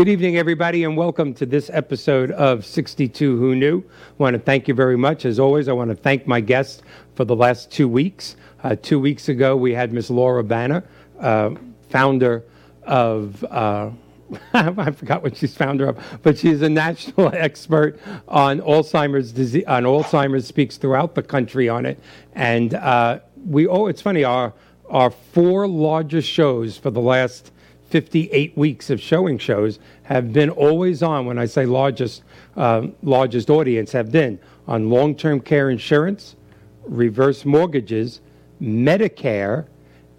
[0.00, 3.84] Good evening, everybody, and welcome to this episode of 62 Who Knew.
[3.86, 5.26] I want to thank you very much.
[5.26, 6.80] As always, I want to thank my guests
[7.14, 8.34] for the last two weeks.
[8.64, 10.84] Uh, two weeks ago, we had Miss Laura Banner,
[11.18, 11.50] uh,
[11.90, 12.44] founder
[12.84, 13.44] of.
[13.44, 13.90] Uh,
[14.54, 19.64] I forgot what she's founder of, but she's a national expert on Alzheimer's disease.
[19.66, 22.00] On Alzheimer's, speaks throughout the country on it,
[22.34, 23.66] and uh, we.
[23.66, 24.24] Oh, it's funny.
[24.24, 24.54] Our
[24.88, 27.52] our four largest shows for the last
[27.90, 31.26] 58 weeks of showing shows have been always on.
[31.26, 32.22] When I say largest,
[32.56, 36.36] uh, largest audience, have been on long-term care insurance,
[36.84, 38.20] reverse mortgages,
[38.62, 39.66] Medicare,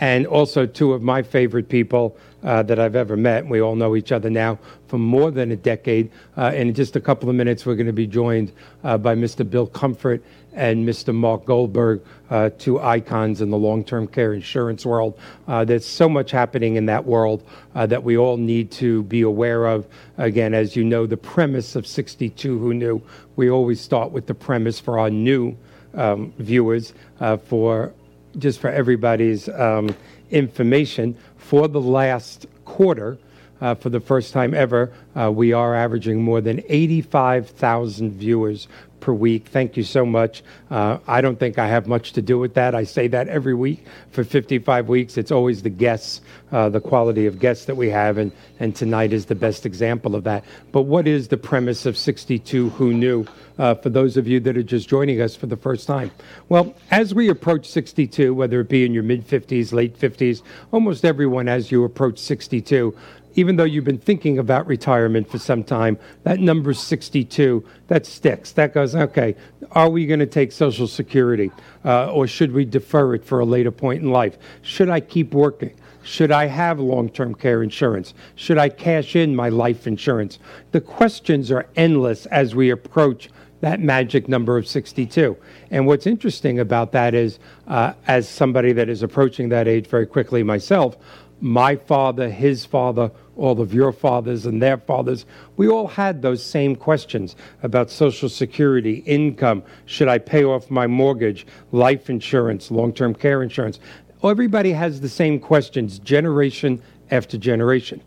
[0.00, 3.46] and also two of my favorite people uh, that I've ever met.
[3.46, 4.58] We all know each other now
[4.88, 6.10] for more than a decade.
[6.36, 9.48] Uh, in just a couple of minutes, we're going to be joined uh, by Mr.
[9.48, 10.22] Bill Comfort
[10.54, 11.14] and Mr.
[11.14, 15.18] Mark Goldberg, uh, two icons in the long term care insurance world.
[15.46, 19.22] Uh, there's so much happening in that world uh, that we all need to be
[19.22, 19.86] aware of.
[20.18, 23.00] Again, as you know, the premise of 62 Who Knew,
[23.36, 25.56] we always start with the premise for our new
[25.94, 27.92] um, viewers, uh, for
[28.38, 29.94] just for everybody's um,
[30.30, 31.16] information.
[31.36, 33.18] For the last quarter,
[33.60, 38.68] uh, for the first time ever, uh, we are averaging more than 85,000 viewers
[39.02, 39.48] per week.
[39.48, 40.42] Thank you so much.
[40.70, 42.74] Uh, I don't think I have much to do with that.
[42.74, 45.18] I say that every week for 55 weeks.
[45.18, 49.12] It's always the guests, uh, the quality of guests that we have, and, and tonight
[49.12, 50.44] is the best example of that.
[50.70, 53.26] But what is the premise of 62 Who Knew?
[53.58, 56.10] Uh, for those of you that are just joining us for the first time.
[56.48, 60.40] Well, as we approach 62, whether it be in your mid 50s, late 50s,
[60.72, 62.96] almost everyone as you approach 62
[63.34, 68.52] even though you've been thinking about retirement for some time, that number 62, that sticks.
[68.52, 69.36] That goes, okay,
[69.72, 71.50] are we going to take Social Security
[71.84, 74.36] uh, or should we defer it for a later point in life?
[74.62, 75.74] Should I keep working?
[76.02, 78.14] Should I have long term care insurance?
[78.34, 80.38] Should I cash in my life insurance?
[80.72, 85.36] The questions are endless as we approach that magic number of 62.
[85.70, 87.38] And what's interesting about that is,
[87.68, 90.96] uh, as somebody that is approaching that age very quickly myself,
[91.40, 95.24] my father, his father, all of your fathers and their fathers,
[95.56, 100.86] we all had those same questions about Social Security, income, should I pay off my
[100.86, 103.80] mortgage, life insurance, long term care insurance.
[104.22, 106.80] Everybody has the same questions, generation
[107.10, 108.02] after generation,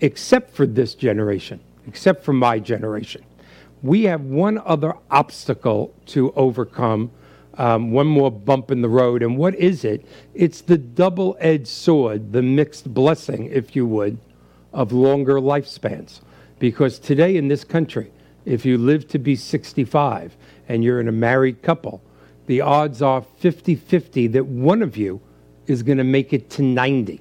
[0.00, 3.24] except for this generation, except for my generation.
[3.82, 7.10] We have one other obstacle to overcome
[7.58, 9.22] um, one more bump in the road.
[9.22, 10.04] And what is it?
[10.34, 14.18] It's the double edged sword, the mixed blessing, if you would,
[14.76, 16.20] of longer lifespans.
[16.60, 18.12] Because today in this country,
[18.44, 20.36] if you live to be 65
[20.68, 22.02] and you're in a married couple,
[22.46, 25.20] the odds are 50 50 that one of you
[25.66, 27.20] is going to make it to 90.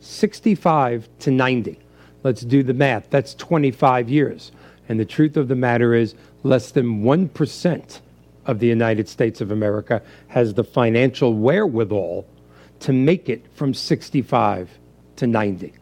[0.00, 1.78] 65 to 90.
[2.24, 3.10] Let's do the math.
[3.10, 4.50] That's 25 years.
[4.88, 8.00] And the truth of the matter is, less than 1%
[8.46, 12.26] of the United States of America has the financial wherewithal
[12.80, 14.70] to make it from 65
[15.16, 15.72] to 90.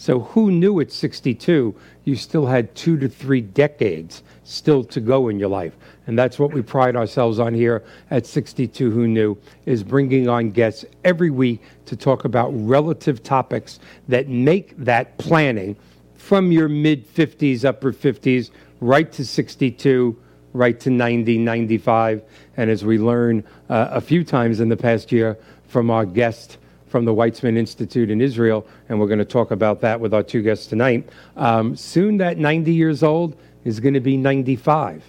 [0.00, 1.74] So, who knew at 62
[2.04, 5.76] you still had two to three decades still to go in your life?
[6.06, 9.36] And that's what we pride ourselves on here at 62 Who Knew,
[9.66, 15.74] is bringing on guests every week to talk about relative topics that make that planning
[16.14, 18.50] from your mid 50s, upper 50s,
[18.80, 20.16] right to 62
[20.54, 22.22] right to 90, 95.
[22.56, 25.36] And as we learn uh, a few times in the past year
[25.66, 26.56] from our guest
[26.88, 30.22] from the Weizmann Institute in Israel, and we're going to talk about that with our
[30.22, 35.04] two guests tonight, um, soon that 90 years old is going to be 95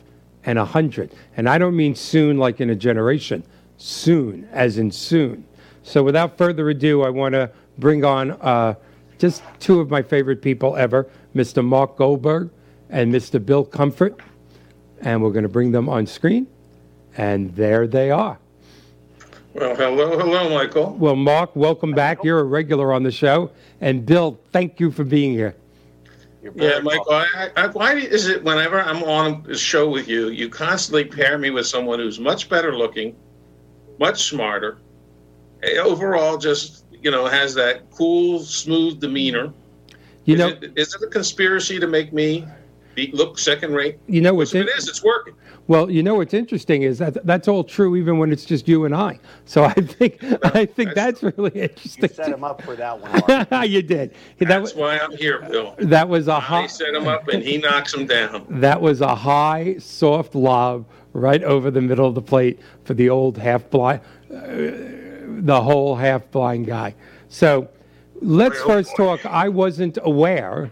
[0.46, 1.14] and 100.
[1.38, 3.44] And I don't mean soon like in a generation,
[3.78, 5.46] soon, as in soon.
[5.84, 8.76] So without further ado, I want to bring on uh,
[9.18, 11.64] just two of my favorite people ever, Mr.
[11.64, 12.50] Mark Goldberg
[12.90, 13.44] and Mr.
[13.44, 14.20] Bill Comfort
[15.02, 16.48] and we're going to bring them on screen.
[17.18, 18.40] And there they are.
[19.60, 20.92] Well, hello, hello, Michael.
[20.94, 22.24] Well, Mark, welcome back.
[22.24, 23.52] You're a regular on the show.
[23.82, 25.54] And Bill, thank you for being here.
[26.56, 27.12] yeah, Michael.
[27.12, 31.38] I, I, why is it whenever I'm on a show with you, you constantly pair
[31.38, 33.18] me with someone who's much better looking,
[34.00, 34.78] much smarter,
[35.62, 39.52] eh, overall just you know has that cool, smooth demeanor.
[40.24, 42.48] You is know, it, is it a conspiracy to make me
[42.96, 43.98] be, look second rate?
[44.08, 44.88] You know what's it is.
[44.88, 45.36] It's working.
[45.70, 48.86] Well, you know what's interesting is that that's all true even when it's just you
[48.86, 49.20] and I.
[49.46, 52.10] So I think I think that's, that's really interesting.
[52.10, 53.64] You set him up for that one.
[53.70, 54.16] you did.
[54.40, 55.76] That's that, why I'm here, Bill.
[55.78, 56.64] That was a high.
[56.64, 58.48] I set him up and he knocks him down.
[58.60, 63.10] That was a high, soft lob right over the middle of the plate for the
[63.10, 64.02] old half blind,
[64.34, 66.96] uh, the whole half blind guy.
[67.30, 67.70] So
[68.22, 69.26] let's first talk.
[69.26, 70.72] I wasn't aware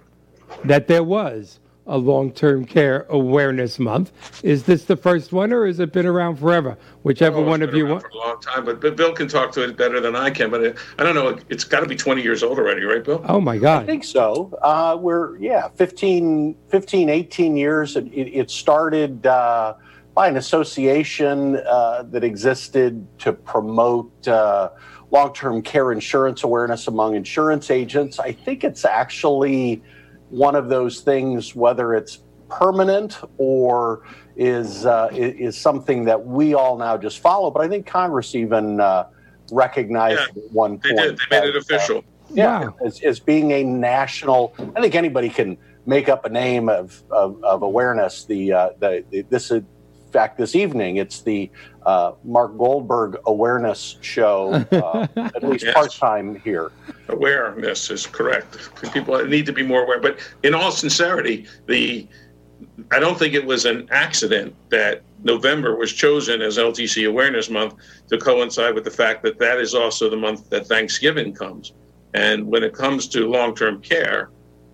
[0.65, 4.11] that there was a long-term care awareness month.
[4.43, 6.77] Is this the first one, or has it been around forever?
[7.03, 8.03] Whichever oh, one of you want.
[8.03, 10.49] For a long time, but, but Bill can talk to it better than I can.
[10.49, 11.37] But it, I don't know.
[11.49, 13.23] It's got to be 20 years old already, right, Bill?
[13.27, 13.83] Oh my God!
[13.83, 14.57] I think so.
[14.61, 17.95] Uh, we're yeah, 15, 15, 18 years.
[17.95, 19.25] It, it started.
[19.25, 19.75] Uh,
[20.13, 24.67] by an association uh, that existed to promote uh,
[25.11, 28.17] long term care insurance awareness among insurance agents.
[28.19, 29.83] I think it's actually
[30.29, 32.19] one of those things, whether it's
[32.49, 34.03] permanent or
[34.35, 37.51] is uh, is something that we all now just follow.
[37.51, 39.07] But I think Congress even uh,
[39.51, 41.17] recognized yeah, one they point.
[41.17, 41.19] Did.
[41.29, 41.99] They made it official.
[41.99, 42.75] Uh, yeah, wow.
[42.85, 44.53] as, as, being a national.
[44.75, 48.25] I think anybody can make up a name of of, of awareness.
[48.25, 49.63] The, uh, the, the this is
[50.11, 51.49] fact, this evening it's the
[51.85, 55.73] uh, Mark Goldberg Awareness Show, uh, at least yes.
[55.73, 56.71] part time here.
[57.07, 58.57] Awareness is correct.
[58.93, 59.99] People need to be more aware.
[59.99, 62.07] But in all sincerity, the
[62.91, 67.75] I don't think it was an accident that November was chosen as LTC Awareness Month
[68.09, 71.73] to coincide with the fact that that is also the month that Thanksgiving comes.
[72.13, 74.29] And when it comes to long term care,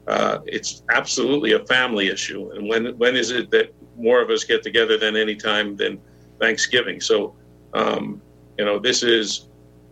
[0.07, 2.51] uh, it's absolutely a family issue.
[2.51, 6.00] And when when is it that more of us get together than any time than
[6.40, 7.00] Thanksgiving.
[7.01, 7.36] So,
[7.74, 8.22] um,
[8.57, 9.48] you know, this is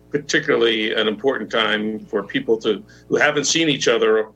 [0.09, 4.29] particularly an important time for people to who haven't seen each other,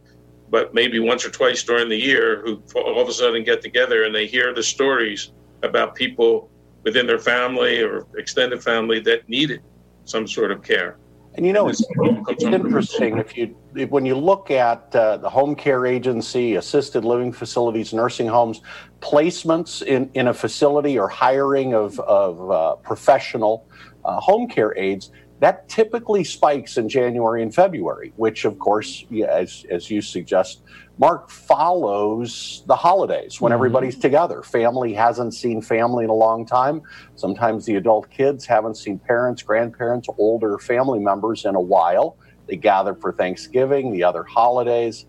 [0.49, 4.03] but maybe once or twice during the year, who all of a sudden get together
[4.05, 5.31] and they hear the stories
[5.63, 6.49] about people
[6.83, 9.61] within their family or extended family that needed
[10.05, 10.97] some sort of care.
[11.35, 11.83] And you know, it's,
[12.29, 17.03] it's interesting if you if, when you look at uh, the home care agency, assisted
[17.03, 18.61] living facilities, nursing homes,
[19.01, 23.67] placements in, in a facility or hiring of, of uh, professional
[24.05, 29.65] uh, home care aides, that typically spikes in January and February, which, of course, as,
[29.69, 30.61] as you suggest,
[30.97, 33.57] Mark follows the holidays when mm-hmm.
[33.57, 34.41] everybody's together.
[34.43, 36.81] Family hasn't seen family in a long time.
[37.15, 42.17] Sometimes the adult kids haven't seen parents, grandparents, older family members in a while.
[42.47, 45.05] They gather for Thanksgiving, the other holidays.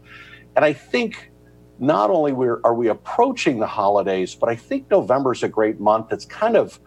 [0.56, 1.30] And I think
[1.78, 2.32] not only
[2.64, 6.12] are we approaching the holidays, but I think November is a great month.
[6.12, 6.80] It's kind of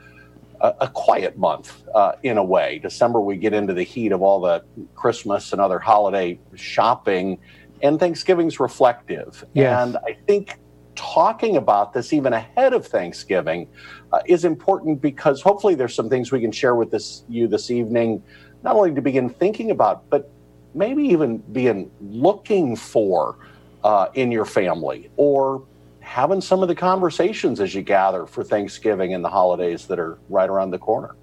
[0.62, 2.79] a, a quiet month uh, in a way.
[2.79, 4.63] December, we get into the heat of all the
[4.96, 7.39] Christmas and other holiday shopping,
[7.82, 9.46] and Thanksgiving's reflective.
[9.54, 9.88] Yes.
[9.88, 10.60] And I think
[10.96, 13.68] talking about this even ahead of Thanksgiving
[14.12, 17.72] uh, is important because hopefully there's some things we can share with this you this
[17.72, 18.22] evening,
[18.64, 20.30] not only to begin thinking about, but
[20.74, 23.38] maybe even begin looking for
[23.84, 25.64] uh, in your family or
[26.02, 30.18] having some of the conversations as you gather for Thanksgiving and the holidays that are
[30.28, 31.16] right around the corner.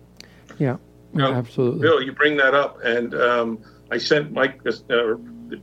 [0.59, 0.77] Yeah,
[1.13, 1.81] now, absolutely.
[1.81, 3.59] Bill, you bring that up, and um,
[3.91, 5.17] I sent Mike, uh,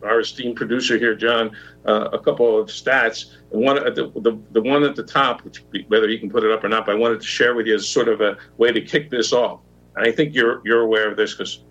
[0.03, 3.35] our esteemed producer here, John, uh, a couple of stats.
[3.51, 6.51] And one, the, the, the one at the top, which whether you can put it
[6.51, 8.71] up or not, but I wanted to share with you as sort of a way
[8.71, 9.61] to kick this off.
[9.95, 11.63] And I think you're you're aware of this because,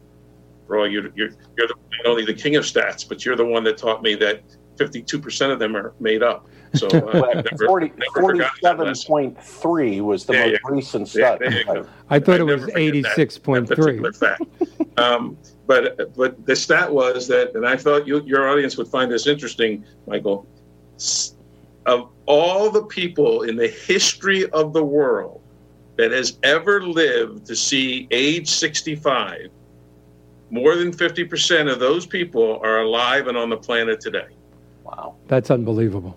[0.66, 3.64] Roy, you're, you're, you're the, not only the king of stats, but you're the one
[3.64, 4.42] that taught me that
[4.76, 6.48] 52% of them are made up.
[6.74, 11.40] So uh, never, 40, never 47.3 was the most recent stat.
[12.08, 14.38] I thought it was 86.3.
[14.96, 19.10] um, but but the stat was that, and I thought you, your audience would find
[19.10, 20.46] this interesting, Michael.
[21.86, 25.40] Of all the people in the history of the world
[25.96, 29.50] that has ever lived to see age 65,
[30.50, 34.28] more than 50% of those people are alive and on the planet today.
[34.84, 35.16] Wow.
[35.28, 36.16] That's unbelievable.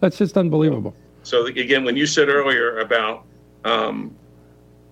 [0.00, 0.94] That's just unbelievable.
[1.22, 3.24] So again, when you said earlier about
[3.64, 4.16] um,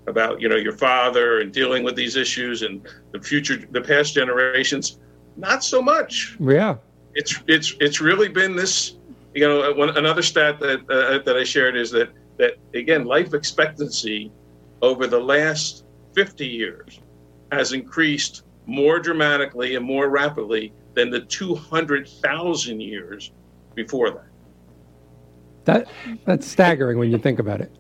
[0.07, 4.14] about you know your father and dealing with these issues and the future, the past
[4.14, 4.99] generations,
[5.37, 6.37] not so much.
[6.40, 6.76] Yeah.
[7.14, 8.97] It's it's it's really been this.
[9.35, 13.35] You know, one, another stat that uh, that I shared is that that again, life
[13.35, 14.33] expectancy
[14.83, 17.00] over the last 50 years
[17.52, 23.33] has increased more dramatically and more rapidly than the 200,000 years
[23.75, 24.26] before that.
[25.64, 25.88] That
[26.25, 27.71] that's staggering when you think about it.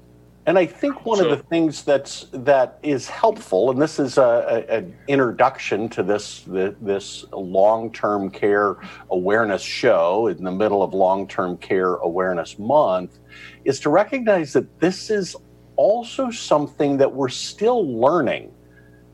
[0.50, 4.18] And I think one so, of the things that's that is helpful, and this is
[4.18, 8.78] an introduction to this the, this long term care
[9.12, 13.20] awareness show in the middle of long term care awareness month,
[13.64, 15.36] is to recognize that this is
[15.76, 18.52] also something that we're still learning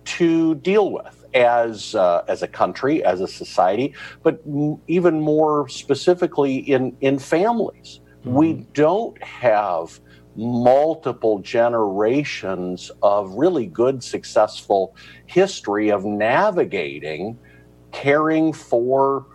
[0.07, 5.69] to deal with as uh, as a country, as a society, but m- even more
[5.69, 8.01] specifically in in families.
[8.21, 8.35] Mm-hmm.
[8.35, 10.01] We don't have
[10.37, 14.95] multiple generations of really good, successful
[15.27, 17.39] history of navigating
[17.93, 19.27] caring for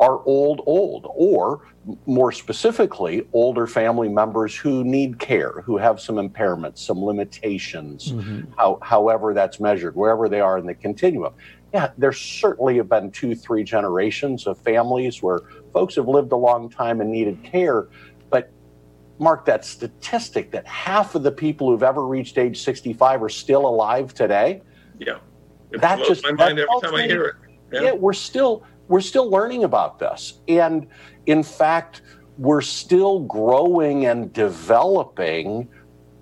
[0.00, 1.66] our old, old, or
[2.06, 8.50] more specifically, older family members who need care, who have some impairments, some limitations, mm-hmm.
[8.56, 11.32] how, however that's measured, wherever they are in the continuum.
[11.72, 15.40] Yeah, there certainly have been two, three generations of families where
[15.72, 17.88] folks have lived a long time and needed care,
[19.18, 23.66] Mark, that statistic that half of the people who've ever reached age 65 are still
[23.66, 24.62] alive today.
[24.98, 25.18] Yeah.
[25.70, 27.36] It that just my mind every time I hear it.
[27.72, 27.82] Yeah.
[27.82, 30.40] yeah, we're still we're still learning about this.
[30.48, 30.86] And
[31.26, 32.02] in fact,
[32.38, 35.68] we're still growing and developing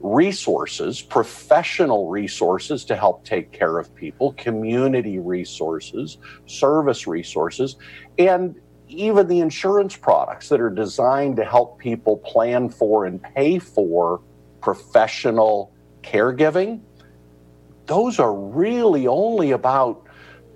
[0.01, 7.77] resources, professional resources to help take care of people, community resources, service resources.
[8.19, 8.57] And
[8.89, 14.21] even the insurance products that are designed to help people plan for and pay for
[14.61, 16.81] professional caregiving,
[17.87, 20.07] those are really only about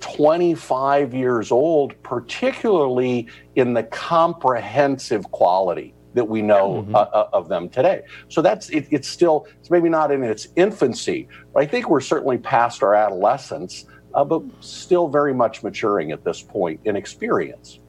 [0.01, 6.95] 25 years old, particularly in the comprehensive quality that we know mm-hmm.
[6.95, 8.03] uh, uh of them today.
[8.29, 12.01] So that's it, it's still it's maybe not in its infancy, but I think we're
[12.01, 17.80] certainly past our adolescence, uh, but still very much maturing at this point in experience.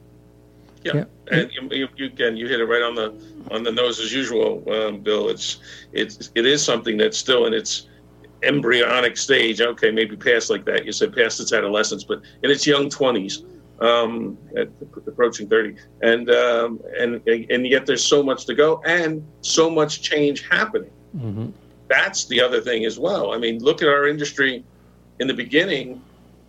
[0.84, 1.04] Yeah, yeah.
[1.30, 3.14] and you, you, again, you hit it right on the
[3.50, 5.28] on the nose as usual, um, Bill.
[5.28, 5.58] It's
[5.92, 7.88] it's it is something that's still in its
[8.42, 9.60] embryonic stage.
[9.60, 10.84] Okay, maybe past like that.
[10.84, 13.44] You said past its adolescence, but in its young twenties,
[13.80, 14.36] um,
[15.06, 20.02] approaching thirty, and um, and and yet there's so much to go and so much
[20.02, 20.90] change happening.
[21.16, 21.50] Mm-hmm.
[21.88, 23.32] That's the other thing as well.
[23.32, 24.64] I mean, look at our industry
[25.20, 26.02] in the beginning.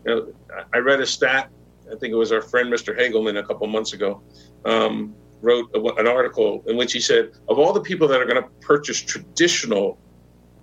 [0.05, 0.33] You know,
[0.73, 1.49] I read a stat
[1.91, 2.97] I think it was our friend Mr.
[2.97, 4.21] Hagelman a couple months ago,
[4.65, 8.25] um, wrote a, an article in which he said, of all the people that are
[8.25, 9.97] going to purchase traditional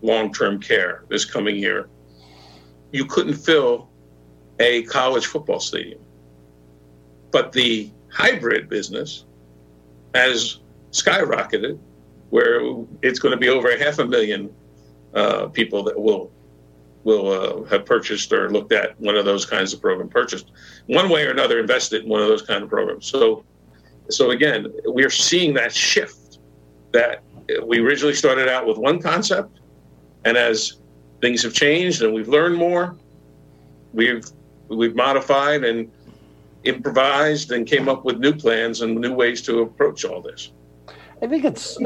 [0.02, 1.88] long term care this coming year,
[2.92, 3.90] you couldn't fill
[4.58, 6.00] a college football stadium.
[7.30, 9.24] But the hybrid business
[10.14, 10.60] has
[10.90, 11.78] skyrocketed,
[12.30, 12.60] where
[13.02, 14.52] it's going to be over half a million
[15.14, 16.32] uh, people that will
[17.04, 20.50] will uh, have purchased or looked at one of those kinds of programs, purchased
[20.86, 23.06] one way or another, invested in one of those kind of programs.
[23.06, 23.44] So,
[24.08, 26.38] so again, we're seeing that shift
[26.92, 27.22] that
[27.64, 29.60] we originally started out with one concept,
[30.24, 30.80] and as
[31.20, 32.96] things have changed and we've learned more,
[33.92, 34.24] we've
[34.68, 35.90] we've modified and
[36.64, 40.52] improvised and came up with new plans and new ways to approach all this.
[41.22, 41.76] I think it's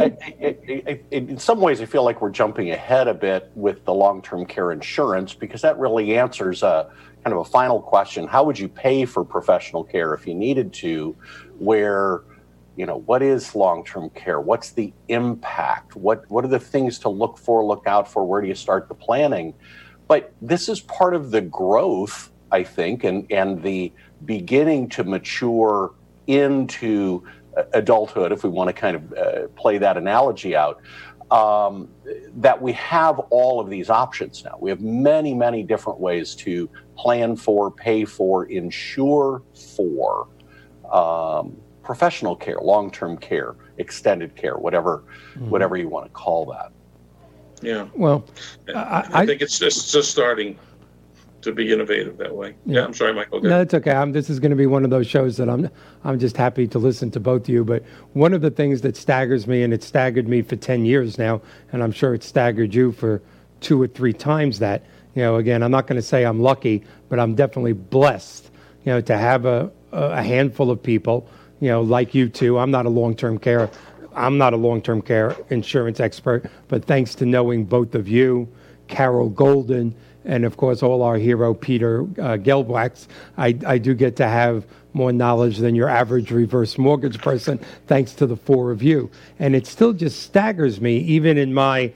[1.11, 4.71] in some ways I feel like we're jumping ahead a bit with the long-term care
[4.71, 6.91] insurance because that really answers a
[7.25, 10.73] kind of a final question: How would you pay for professional care if you needed
[10.75, 11.17] to?
[11.59, 12.23] Where
[12.77, 14.41] you know what is long-term care?
[14.41, 15.97] What's the impact?
[15.97, 18.25] What what are the things to look for, look out for?
[18.25, 19.55] Where do you start the planning?
[20.07, 23.93] But this is part of the growth, I think, and and the
[24.25, 25.93] beginning to mature
[26.29, 27.25] into
[27.73, 30.81] adulthood, if we want to kind of uh, play that analogy out,
[31.31, 31.89] um,
[32.37, 34.57] that we have all of these options now.
[34.61, 39.43] We have many, many different ways to plan for, pay for, insure
[39.77, 40.29] for
[40.93, 45.51] um, professional care, long-term care, extended care, whatever, mm-hmm.
[45.51, 46.73] whatever you want to call that.
[47.63, 47.89] Yeah.
[47.95, 48.25] Well,
[48.75, 50.59] I, I think it's just just starting
[51.45, 52.55] to be innovative that way.
[52.67, 53.41] Yeah, yeah I'm sorry, Michael.
[53.41, 53.93] No, it's okay.
[53.93, 55.71] I'm, this is going to be one of those shows that I'm
[56.03, 57.65] I'm just happy to listen to both of you.
[57.65, 61.19] But one of the things that staggers me, and it staggered me for ten years
[61.19, 61.41] now,
[61.73, 63.23] and I'm sure it staggered you for
[63.61, 64.85] two or three times that.
[65.15, 68.51] You know, again, I'm not going to say I'm lucky, but I'm definitely blessed.
[68.85, 71.29] You know, to have a a handful of people.
[71.61, 72.59] You know, like you two.
[72.59, 73.71] I'm not a long-term care.
[74.15, 78.49] I'm not a long-term care insurance expert, but thanks to knowing both of you,
[78.89, 79.95] Carol Golden
[80.25, 84.65] and of course all our hero Peter uh, Gelbwax, I, I do get to have
[84.95, 89.11] more knowledge than your average reverse mortgage person, thanks to the four of you.
[89.39, 91.93] And it still just staggers me, even in my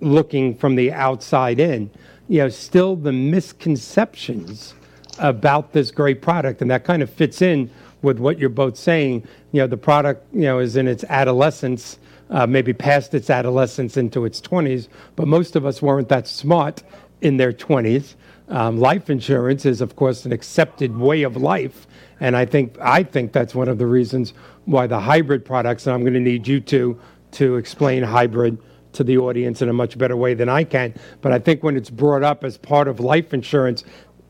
[0.00, 1.90] looking from the outside in,
[2.28, 4.74] you know, still the misconceptions
[5.18, 6.60] about this great product.
[6.60, 7.70] And that kind of fits in
[8.02, 9.26] with what you're both saying.
[9.52, 11.98] You know, the product, you know, is in its adolescence,
[12.30, 16.82] uh, maybe past its adolescence into its 20s, but most of us weren't that smart
[17.20, 18.14] in their 20s.
[18.48, 21.86] Um, life insurance is, of course, an accepted way of life,
[22.18, 24.34] and I think I think that's one of the reasons
[24.64, 25.86] why the hybrid products.
[25.86, 27.00] And I'm going to need you to
[27.32, 28.58] to explain hybrid
[28.92, 30.94] to the audience in a much better way than I can.
[31.20, 33.84] But I think when it's brought up as part of life insurance,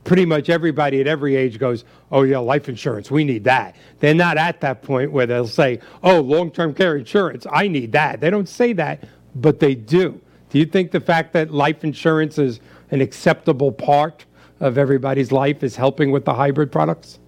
[0.04, 3.76] pretty much everybody at every age goes, Oh, yeah, life insurance, we need that.
[4.00, 7.92] They're not at that point where they'll say, Oh, long term care insurance, I need
[7.92, 8.20] that.
[8.20, 9.04] They don't say that,
[9.35, 10.20] but they do.
[10.50, 14.25] Do you think the fact that life insurance is an acceptable part
[14.61, 17.18] of everybody's life is helping with the hybrid products?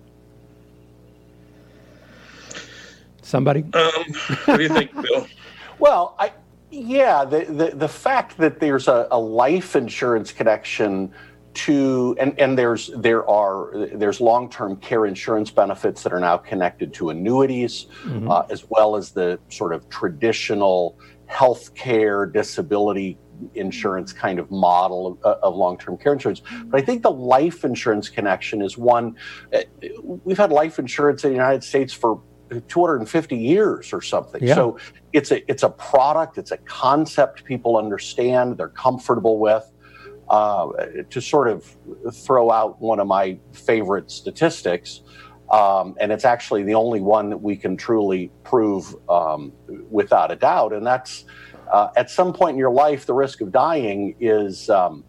[3.22, 3.64] Somebody?
[3.72, 4.04] Um,
[4.44, 5.26] what do you think, Bill?
[5.78, 6.32] well, I,
[6.70, 11.12] yeah, the, the, the fact that there's a, a life insurance connection
[11.54, 16.94] to and and there's there are there's long-term care insurance benefits that are now connected
[16.94, 18.30] to annuities mm-hmm.
[18.30, 23.18] uh, as well as the sort of traditional health care disability
[23.54, 27.64] insurance kind of model of, uh, of, long-term care insurance but i think the life
[27.64, 29.16] insurance connection is one
[29.54, 29.60] uh,
[30.02, 32.20] we've had life insurance in the united states for
[32.60, 34.42] 250 years or something.
[34.42, 34.54] Yeah.
[34.54, 34.78] So
[35.12, 39.68] it's a it's a product, it's a concept people understand, they're comfortable with.
[40.28, 40.70] Uh,
[41.10, 41.76] to sort of
[42.14, 45.02] throw out one of my favorite statistics,
[45.50, 49.52] um, and it's actually the only one that we can truly prove um,
[49.90, 51.26] without a doubt, and that's
[51.72, 55.02] uh, at some point in your life, the risk of dying is um,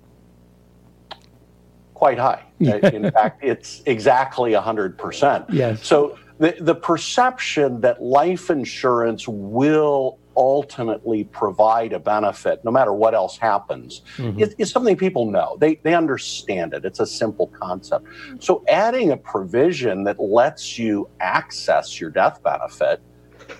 [1.93, 2.43] quite high.
[2.59, 5.45] in fact, it's exactly 100%.
[5.49, 5.85] Yes.
[5.85, 13.13] So the, the perception that life insurance will ultimately provide a benefit no matter what
[13.13, 14.39] else happens mm-hmm.
[14.39, 18.07] is, is, something people know they, they understand it it's a simple concept
[18.39, 22.99] so adding a provision that lets you access your death benefit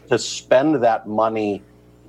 [0.10, 1.62] to spend that money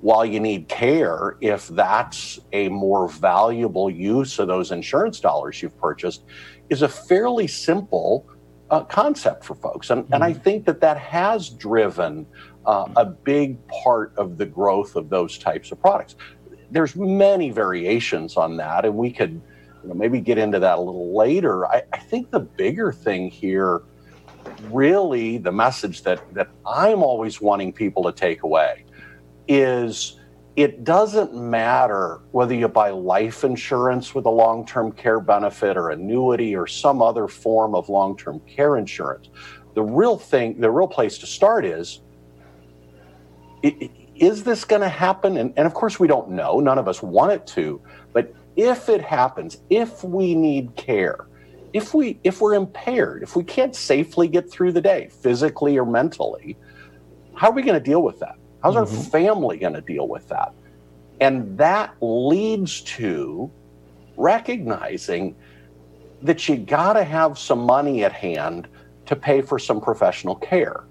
[0.05, 5.79] while you need care if that's a more valuable use of those insurance dollars you've
[5.79, 6.25] purchased
[6.69, 8.29] is a fairly simple
[8.69, 9.89] uh, concept for folks.
[9.89, 10.13] And, mm-hmm.
[10.13, 10.43] and I mm-hmm.
[10.43, 12.27] think that that has driven
[12.67, 16.17] uh, a big part of the growth of those types of products.
[16.71, 19.41] There's many variations on that, and we could
[19.83, 21.67] you know, maybe get into that a little later.
[21.67, 23.81] I, I think the bigger thing here,
[24.65, 28.84] really, the message that, that I'm always wanting people to take away
[29.49, 30.21] is
[30.57, 35.91] it doesn't matter whether you buy life insurance with a long term care benefit or
[35.91, 39.31] annuity or some other form of long term care insurance.
[39.75, 42.01] The real thing, the real place to start is
[43.63, 45.37] is this going to happen?
[45.37, 46.61] And, and of course, we don't know.
[46.61, 47.81] None of us want it to.
[48.13, 51.27] But if it happens, if we need care,
[51.73, 55.85] if we if we're impaired, if we can't safely get through the day physically or
[55.85, 56.57] mentally,
[57.35, 58.37] how are we going to deal with that?
[58.65, 58.97] How's mm-hmm.
[58.97, 60.55] our family going to deal with that?
[61.21, 63.51] And that leads to
[64.17, 65.37] recognizing
[66.23, 68.67] that you got to have some money at hand
[69.05, 70.85] to pay for some professional care.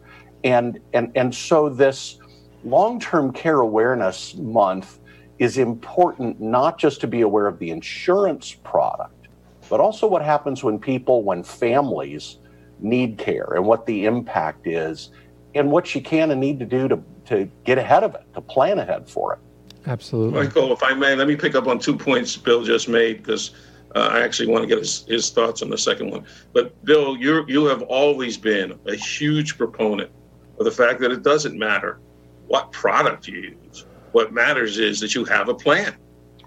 [0.44, 2.20] And, and, and so this
[2.64, 5.00] long term care awareness month
[5.40, 9.28] is important not just to be aware of the insurance product,
[9.68, 12.38] but also what happens when people, when families
[12.80, 15.10] need care and what the impact is
[15.56, 18.42] and what you can and need to do to to get ahead of it, to
[18.42, 19.40] plan ahead for it.
[19.86, 20.44] Absolutely.
[20.44, 23.52] Michael, if I may, let me pick up on two points Bill just made because
[23.96, 26.26] uh, I actually want to get his, his thoughts on the second one.
[26.54, 30.12] But Bill, you you have always been a huge proponent
[30.60, 32.00] of the fact that it doesn't matter
[32.48, 33.86] what product you use.
[34.12, 35.96] What matters is that you have a plan.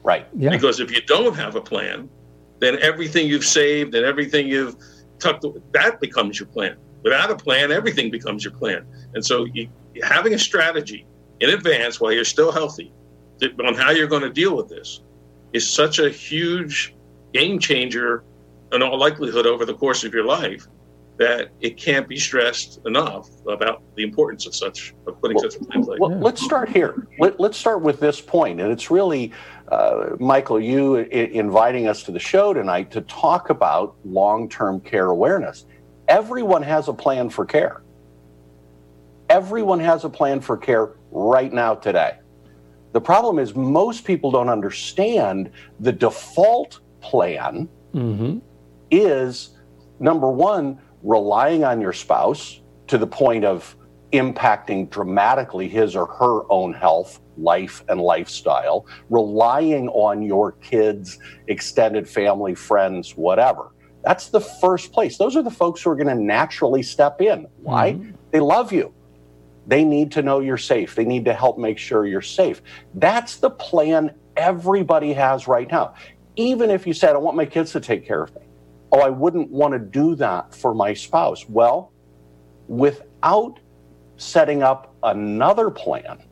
[0.02, 0.26] Right.
[0.36, 0.50] Yeah.
[0.50, 2.08] Because if you don't have a plan,
[2.60, 4.76] then everything you've saved and everything you've
[5.18, 6.76] tucked that becomes your plan.
[7.06, 8.84] Without a plan, everything becomes your plan.
[9.14, 9.68] And so you,
[10.02, 11.06] having a strategy
[11.38, 12.92] in advance while you're still healthy
[13.64, 15.02] on how you're going to deal with this
[15.52, 16.96] is such a huge
[17.32, 18.24] game changer
[18.72, 20.66] in all likelihood over the course of your life
[21.16, 25.60] that it can't be stressed enough about the importance of such of putting well, such
[25.60, 26.00] a plan in.
[26.00, 27.06] Well, let's start here.
[27.20, 29.32] Let, us start with this point, and it's really,
[29.68, 35.06] uh, Michael, you I- inviting us to the show tonight to talk about long-term care
[35.06, 35.66] awareness.
[36.08, 37.82] Everyone has a plan for care.
[39.28, 42.18] Everyone has a plan for care right now today.
[42.92, 48.38] The problem is most people don't understand the default plan mm-hmm.
[48.90, 49.50] is
[49.98, 53.76] number one, relying on your spouse to the point of
[54.12, 62.08] impacting dramatically his or her own health, life, and lifestyle, relying on your kids, extended
[62.08, 63.72] family, friends, whatever.
[64.06, 65.18] That's the first place.
[65.18, 67.48] Those are the folks who are going to naturally step in.
[67.62, 67.94] Why?
[67.94, 68.94] Mm-hmm They love you.
[69.66, 70.94] They need to know you're safe.
[70.94, 72.62] They need to help make sure you're safe.
[72.94, 75.94] That's the plan everybody has right now.
[76.36, 78.42] Even if you said, I want my kids to take care of me.
[78.92, 81.48] Oh, I wouldn't want to do that for my spouse.
[81.48, 81.90] Well,
[82.68, 83.58] without
[84.18, 86.22] setting up another plan,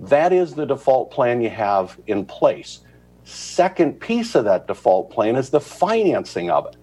[0.00, 2.80] that is the default plan you have in place.
[3.24, 6.76] Second piece of that default plan is the financing of it.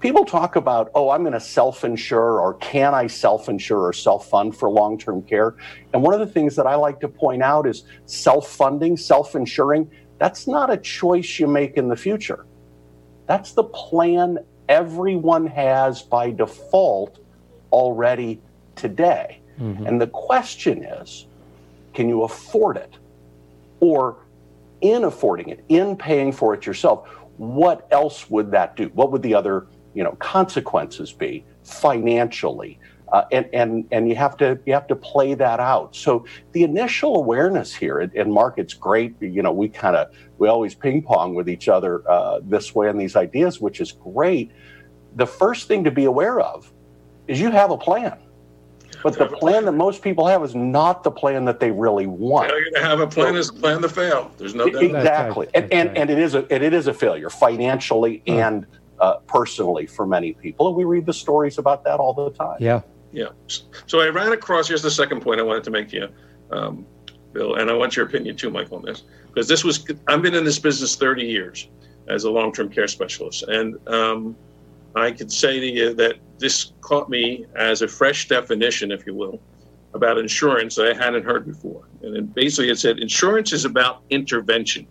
[0.00, 3.92] People talk about, oh, I'm going to self insure or can I self insure or
[3.92, 5.56] self fund for long term care?
[5.92, 9.34] And one of the things that I like to point out is self funding, self
[9.34, 12.46] insuring, that's not a choice you make in the future.
[13.26, 17.18] That's the plan everyone has by default
[17.72, 18.40] already
[18.76, 19.40] today.
[19.60, 19.86] Mm-hmm.
[19.86, 21.26] And the question is
[21.92, 22.94] can you afford it?
[23.80, 24.18] Or
[24.80, 28.90] in affording it, in paying for it yourself, what else would that do?
[28.94, 29.66] What would the other
[29.98, 32.78] you know consequences be financially?
[33.10, 35.96] Uh, and and and you have to you have to play that out.
[35.96, 39.14] So the initial awareness here, and, and Mark, it's great.
[39.20, 42.88] You know, we kind of we always ping pong with each other uh, this way
[42.88, 44.52] on these ideas, which is great.
[45.16, 46.70] The first thing to be aware of
[47.26, 48.18] is you have a plan.
[49.02, 52.50] But the plan that most people have is not the plan that they really want.
[52.50, 54.32] Failure to have a plan is a plan to fail.
[54.38, 54.82] There's no doubt.
[54.82, 55.62] Exactly, right.
[55.62, 58.34] and, and, and it is a and it is a failure financially huh.
[58.34, 58.66] and
[59.00, 62.56] uh, personally for many people, and we read the stories about that all the time.
[62.60, 62.82] Yeah,
[63.12, 63.28] yeah.
[63.86, 64.68] So I ran across.
[64.68, 66.08] Here's the second point I wanted to make here,
[66.50, 66.86] um,
[67.32, 70.34] Bill, and I want your opinion too, Michael, on this because this was I've been
[70.34, 71.68] in this business 30 years
[72.08, 74.36] as a long-term care specialist, and um,
[74.94, 79.14] I could say to you that this caught me as a fresh definition, if you
[79.14, 79.40] will,
[79.94, 81.88] about insurance that I hadn't heard before.
[82.02, 84.86] And it basically it said insurance is about intervention.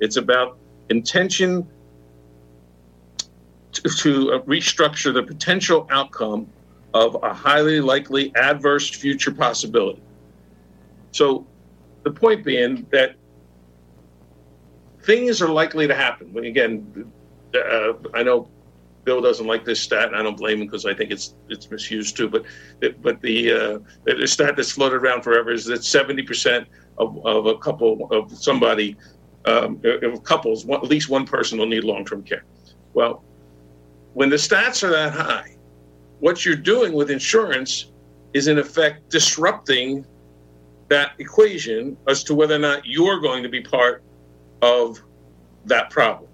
[0.00, 1.66] It's about intention
[3.72, 6.46] to, to restructure the potential outcome
[6.94, 10.02] of a highly likely adverse future possibility.
[11.12, 11.46] So
[12.02, 13.16] the point being that
[15.02, 16.36] things are likely to happen.
[16.38, 17.10] Again,
[17.54, 18.48] uh, I know
[19.04, 21.70] Bill doesn't like this stat, and I don't blame him because I think it's it's
[21.70, 22.28] misused too.
[22.28, 22.44] But
[23.02, 27.46] but the uh, the stat that's floated around forever is that seventy percent of, of
[27.46, 28.96] a couple of somebody
[29.44, 32.44] um, of couples, at least one person will need long term care.
[32.94, 33.24] Well,
[34.14, 35.56] when the stats are that high,
[36.20, 37.90] what you're doing with insurance
[38.32, 40.06] is in effect disrupting
[40.88, 44.02] that equation as to whether or not you're going to be part
[44.60, 45.02] of
[45.64, 46.30] that problem.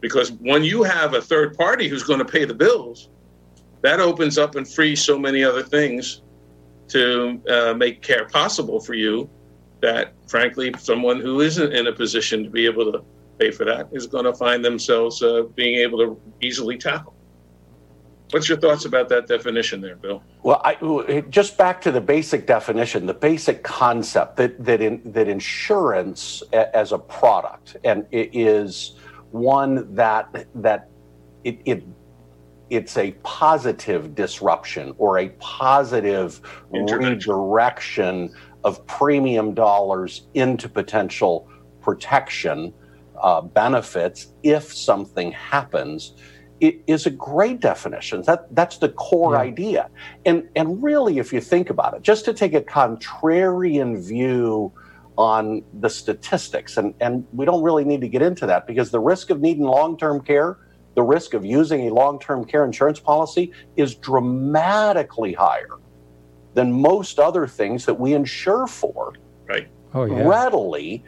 [0.00, 3.08] Because when you have a third party who's going to pay the bills,
[3.82, 6.22] that opens up and frees so many other things
[6.88, 9.30] to uh, make care possible for you
[9.80, 13.02] that, frankly, someone who isn't in a position to be able to
[13.38, 17.14] pay for that is going to find themselves uh, being able to easily tackle.
[18.30, 20.22] What's your thoughts about that definition there, Bill?
[20.42, 25.28] Well, I, just back to the basic definition, the basic concept that that in, that
[25.28, 28.96] insurance as a product and it is
[29.30, 30.88] one that that
[31.44, 31.84] it, it
[32.68, 36.40] it's a positive disruption or a positive
[36.70, 41.48] redirection of premium dollars into potential
[41.80, 42.72] protection
[43.20, 46.14] uh, benefits if something happens
[46.60, 49.40] is a great definition that that's the core yeah.
[49.40, 49.90] idea
[50.26, 54.72] and and really if you think about it just to take a contrarian view
[55.20, 56.78] on the statistics.
[56.78, 59.64] And, and we don't really need to get into that because the risk of needing
[59.64, 60.56] long term care,
[60.94, 65.78] the risk of using a long term care insurance policy is dramatically higher
[66.54, 69.12] than most other things that we insure for.
[69.46, 69.68] Right.
[69.92, 70.26] Oh, yeah.
[70.26, 71.04] Readily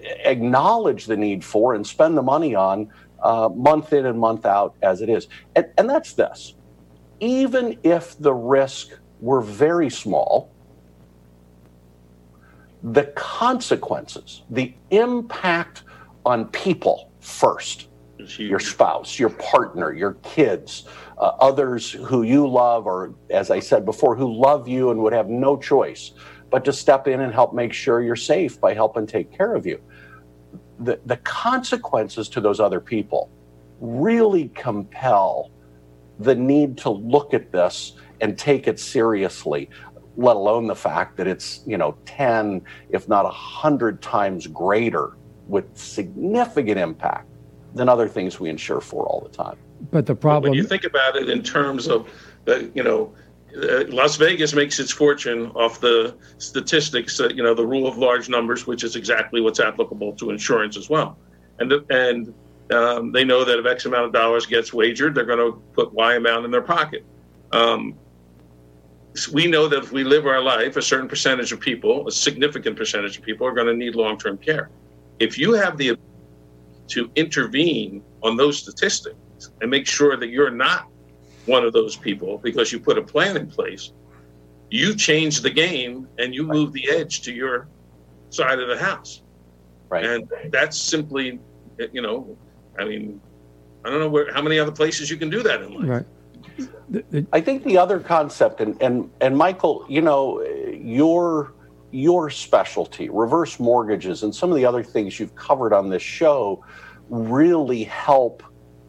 [0.00, 2.88] acknowledge the need for and spend the money on
[3.22, 5.28] uh, month in and month out as it is.
[5.54, 6.54] And, and that's this
[7.20, 10.52] even if the risk were very small,
[12.84, 15.82] the consequences, the impact
[16.24, 17.88] on people first
[18.36, 20.84] your spouse, your partner, your kids,
[21.18, 25.12] uh, others who you love, or as I said before, who love you and would
[25.12, 26.12] have no choice
[26.50, 29.66] but to step in and help make sure you're safe by helping take care of
[29.66, 29.80] you.
[30.80, 33.30] The, the consequences to those other people
[33.80, 35.50] really compel
[36.20, 39.70] the need to look at this and take it seriously
[40.18, 42.60] let alone the fact that it's you know 10
[42.90, 47.28] if not 100 times greater with significant impact
[47.74, 49.56] than other things we insure for all the time.
[49.90, 52.10] But the problem when you think about it in terms of
[52.44, 53.14] the you know
[53.54, 58.28] Las Vegas makes its fortune off the statistics, uh, you know, the rule of large
[58.28, 61.18] numbers, which is exactly what's applicable to insurance as well.
[61.58, 62.34] And and
[62.70, 65.92] um, they know that if X amount of dollars gets wagered, they're going to put
[65.92, 67.04] Y amount in their pocket.
[67.52, 67.94] Um,
[69.32, 72.76] we know that if we live our life, a certain percentage of people, a significant
[72.76, 74.70] percentage of people, are going to need long term care.
[75.18, 76.04] If you have the ability
[76.88, 79.16] to intervene on those statistics
[79.60, 80.88] and make sure that you're not
[81.48, 83.92] one of those people because you put a plan in place,
[84.70, 87.68] you change the game and you move the edge to your
[88.30, 89.22] side of the house.
[89.88, 90.04] Right.
[90.04, 91.40] And that's simply,
[91.92, 92.36] you know,
[92.78, 93.20] I mean,
[93.84, 95.88] I don't know where how many other places you can do that in life.
[95.88, 96.06] Right.
[96.90, 101.54] The, the, I think the other concept, and, and and Michael, you know, your
[101.90, 106.64] your specialty, reverse mortgages, and some of the other things you've covered on this show,
[107.08, 108.42] really help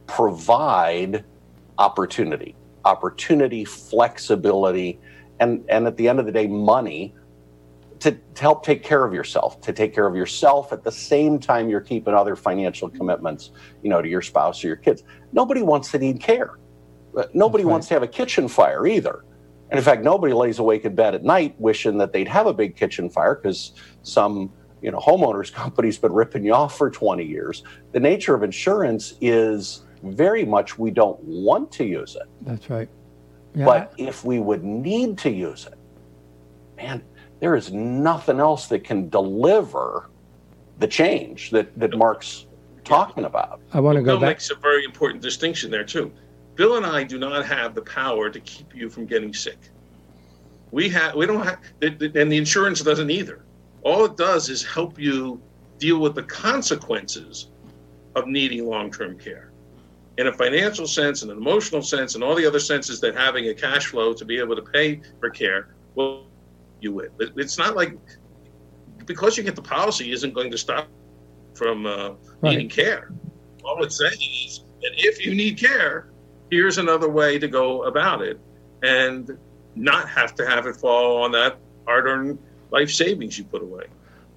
[0.08, 1.24] provide
[1.80, 5.00] opportunity, opportunity, flexibility,
[5.40, 7.16] and and at the end of the day, money
[8.00, 11.38] to, to help take care of yourself, to take care of yourself at the same
[11.40, 13.52] time you're keeping other financial commitments,
[13.84, 15.04] you know, to your spouse or your kids.
[15.34, 16.58] Nobody wants to need care.
[17.18, 17.72] Uh, nobody right.
[17.72, 19.26] wants to have a kitchen fire either.
[19.70, 22.54] And in fact, nobody lays awake in bed at night wishing that they'd have a
[22.54, 27.24] big kitchen fire because some you know homeowners company's been ripping you off for 20
[27.24, 27.64] years.
[27.92, 32.28] The nature of insurance is very much we don't want to use it.
[32.42, 32.90] That's right.
[33.56, 33.66] Yeah.
[33.66, 35.78] But if we would need to use it,
[36.78, 37.04] man,
[37.40, 40.10] there is nothing else that can deliver
[40.80, 42.46] the change that, that Mark's
[42.84, 43.62] talking about.
[43.74, 44.30] I want to go Bill back.
[44.30, 46.12] makes a very important distinction there too.
[46.56, 49.58] Bill and I do not have the power to keep you from getting sick.
[50.72, 53.44] We have, we don't have, and the insurance doesn't either.
[53.84, 55.42] All it does is help you
[55.78, 57.50] deal with the consequences
[58.16, 59.49] of needing long-term care.
[60.20, 63.48] In a financial sense, in an emotional sense, and all the other senses that having
[63.48, 66.26] a cash flow to be able to pay for care will
[66.82, 67.12] you with.
[67.38, 67.98] It's not like
[69.06, 70.90] because you get the policy isn't going to stop
[71.54, 72.10] from uh,
[72.42, 72.52] right.
[72.52, 73.14] needing care.
[73.64, 76.10] All it's saying is that if you need care,
[76.52, 78.42] here's another way to go about it
[78.84, 79.38] and
[79.76, 82.38] not have to have it fall on that hard-earned
[82.72, 83.86] life savings you put away.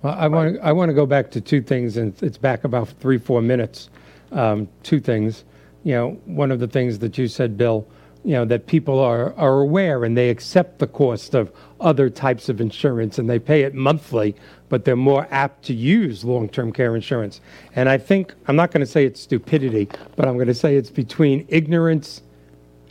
[0.03, 2.63] Well, I want to I want to go back to two things, and it's back
[2.63, 3.91] about three four minutes.
[4.31, 5.45] Um, two things,
[5.85, 7.87] you know, one of the things that you said, Bill,
[8.25, 12.49] you know that people are, are aware and they accept the cost of other types
[12.49, 14.37] of insurance and they pay it monthly
[14.69, 17.41] but they're more apt to use long-term care insurance.
[17.75, 20.77] And i think i'm not going to say it's stupidity but i'm going to say
[20.77, 22.23] it's between ignorance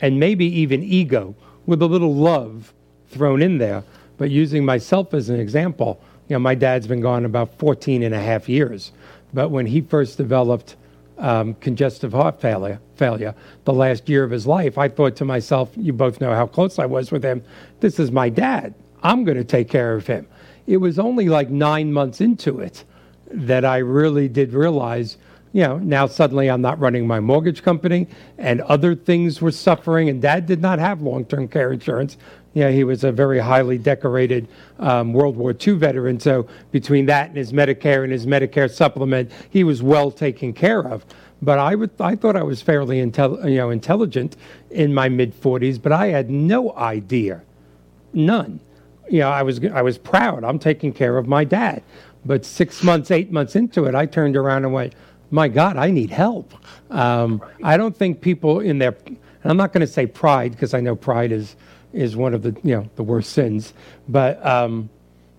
[0.00, 1.34] and maybe even ego
[1.66, 2.74] with a little love
[3.08, 3.84] thrown in there.
[4.18, 8.14] But using myself as an example you know my dad's been gone about 14 and
[8.14, 8.92] a half years
[9.32, 10.76] but when he first developed
[11.22, 15.70] um, congestive heart failure, failure the last year of his life, I thought to myself,
[15.76, 17.42] you both know how close I was with him.
[17.80, 18.74] This is my dad.
[19.04, 20.26] I'm going to take care of him.
[20.66, 22.84] It was only like nine months into it
[23.30, 25.16] that I really did realize,
[25.52, 30.08] you know, now suddenly I'm not running my mortgage company and other things were suffering,
[30.08, 32.16] and dad did not have long term care insurance.
[32.54, 34.46] Yeah, he was a very highly decorated
[34.78, 36.20] um, World War II veteran.
[36.20, 40.80] So between that and his Medicare and his Medicare supplement, he was well taken care
[40.86, 41.06] of.
[41.40, 44.36] But I would, I thought I was fairly intel, you know, intelligent
[44.70, 47.42] in my mid 40s, but I had no idea,
[48.12, 48.60] none.
[49.10, 50.44] You know, I was, I was proud.
[50.44, 51.82] I'm taking care of my dad.
[52.24, 54.94] But six months, eight months into it, I turned around and went,
[55.32, 56.54] "My God, I need help."
[56.90, 58.94] Um, I don't think people in their,
[59.42, 61.56] I'm not going to say pride because I know pride is
[61.92, 63.72] is one of the you know the worst sins.
[64.08, 64.90] But um,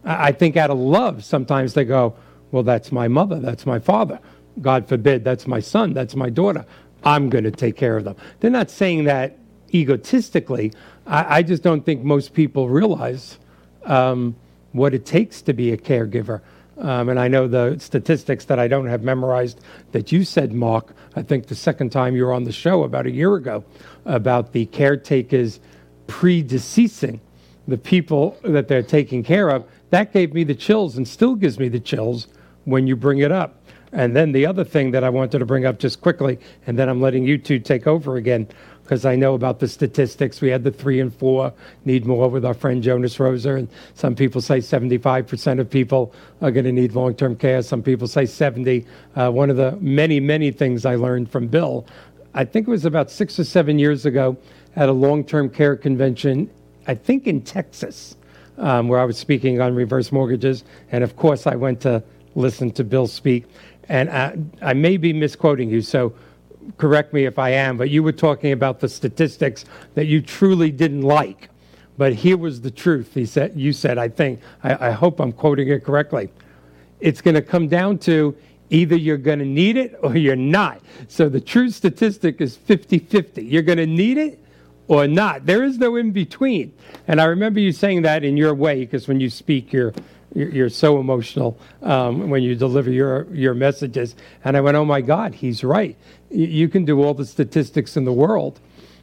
[0.06, 2.16] I think out of love, sometimes they go,
[2.52, 4.20] "Well, that's my mother, that's my father.
[4.62, 6.66] God forbid, that's my son, that's my daughter.
[7.04, 9.38] I'm going to take care of them." They're not saying that
[9.74, 10.74] egotistically.
[11.08, 13.40] I, I just don't think most people realize
[13.86, 14.36] um,
[14.72, 16.42] what it takes to be a caregiver.
[16.78, 19.62] Um, and I know the statistics that I don't have memorized
[19.92, 23.06] that you said, Mark, I think the second time you were on the show about
[23.06, 23.64] a year ago,
[24.06, 25.60] about the caretakers
[26.08, 27.20] predeceasing
[27.68, 31.60] the people that they're taking care of, that gave me the chills and still gives
[31.60, 32.28] me the chills
[32.66, 33.60] when you bring it up.
[33.92, 36.90] And then the other thing that I wanted to bring up just quickly, and then
[36.90, 38.48] I'm letting you two take over again,
[38.84, 40.42] because I know about the statistics.
[40.42, 41.54] We had the three and four
[41.86, 46.52] need more with our friend Jonas Roser, and some people say 75% of people are
[46.52, 47.62] going to need long term care.
[47.62, 48.86] Some people say 70.
[49.16, 51.86] Uh, one of the many, many things I learned from Bill,
[52.34, 54.36] I think it was about six or seven years ago,
[54.76, 56.50] at a long term care convention,
[56.88, 58.16] I think in Texas,
[58.58, 60.64] um, where I was speaking on reverse mortgages.
[60.92, 62.04] And of course, I went to
[62.36, 63.46] listen to Bill speak.
[63.90, 66.14] And I, I may be misquoting you, so
[66.78, 70.72] correct me if I am, but you were talking about the statistics that you truly
[70.72, 71.50] didn't like.
[71.98, 73.14] But here was the truth.
[73.14, 76.30] He said, you said, I think, I, I hope I'm quoting it correctly.
[77.02, 78.36] It's going to come down to
[78.70, 80.82] either you're going to need it or you're not.
[81.08, 83.44] So the true statistic is 50 50.
[83.44, 84.43] You're going to need it
[84.88, 85.46] or not.
[85.46, 86.74] There is no in between.
[87.08, 89.94] And I remember you saying that in your way because when you speak, you're
[90.36, 94.16] you're, so emotional um, when you deliver your your messages.
[94.44, 95.96] And I went, oh my God, he's right.
[96.30, 98.60] You can do all the statistics in the world,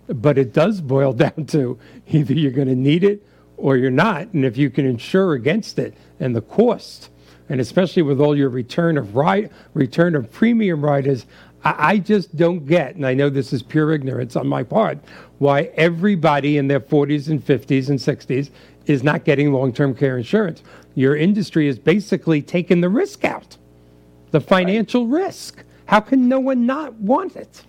[0.09, 3.25] but it does boil down to either you're going to need it
[3.57, 4.33] or you're not.
[4.33, 7.11] And if you can insure against it and the cost,
[7.49, 11.27] and especially with all your return of right return of premium riders,
[11.65, 14.99] I, I just don't get, and I know this is pure ignorance on my part,
[15.39, 18.51] why everybody in their 40s and 50s and 60s
[18.87, 20.63] is not getting long-term care insurance.
[20.95, 23.57] Your industry is basically taking the risk out,
[24.31, 25.25] the financial right.
[25.25, 25.65] risk.
[25.87, 27.63] How can no one not want it?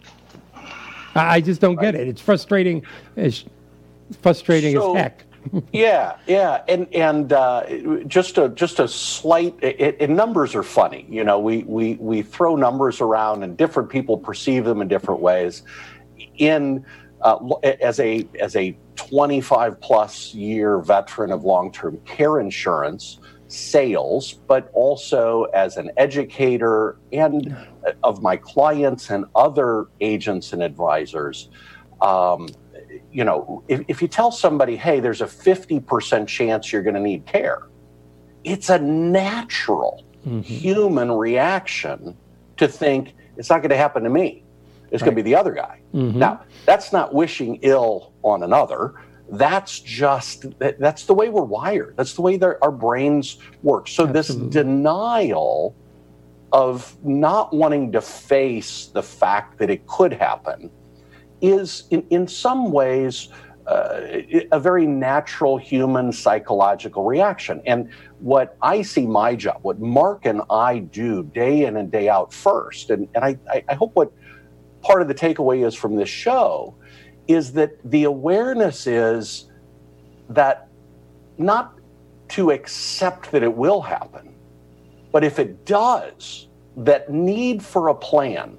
[1.16, 1.92] I just don't right.
[1.92, 2.08] get it.
[2.08, 2.86] It's frustrating.
[3.16, 3.46] It's
[4.22, 5.24] frustrating so, as heck.
[5.72, 7.66] Yeah, yeah, and and uh,
[8.08, 9.56] just a just a slight.
[9.62, 11.40] It, it, numbers are funny, you know.
[11.40, 15.64] We we we throw numbers around, and different people perceive them in different ways.
[16.38, 16.86] In
[17.22, 24.34] uh, as a as a 25 plus year veteran of long term care insurance sales,
[24.48, 31.50] but also as an educator and uh, of my clients and other agents and advisors.
[32.02, 32.48] Um,
[33.12, 37.02] you know, if, if you tell somebody, hey, there's a 50% chance you're going to
[37.02, 37.68] need care,
[38.44, 40.42] it's a natural mm-hmm.
[40.42, 42.18] human reaction
[42.58, 44.44] to think it's not going to happen to me.
[44.92, 45.08] It's right.
[45.08, 45.80] going to be the other guy.
[45.94, 46.20] Mm-hmm.
[46.20, 48.96] Now, that's not wishing ill on another.
[49.30, 51.96] That's just that's the way we're wired.
[51.96, 53.88] That's the way our brains work.
[53.88, 54.48] So Absolutely.
[54.48, 55.74] this denial
[56.52, 60.70] of not wanting to face the fact that it could happen
[61.42, 63.30] is in, in some ways
[63.68, 64.02] uh,
[64.52, 67.62] a very natural human psychological reaction.
[67.66, 72.10] And what I see my job, what Mark and I do day in and day
[72.10, 74.12] out first, and, and I, I hope what
[74.82, 76.76] part of the takeaway is from this show
[77.28, 79.50] is that the awareness is
[80.30, 80.68] that
[81.38, 81.76] not
[82.30, 84.34] to accept that it will happen,
[85.12, 88.58] but if it does, that need for a plan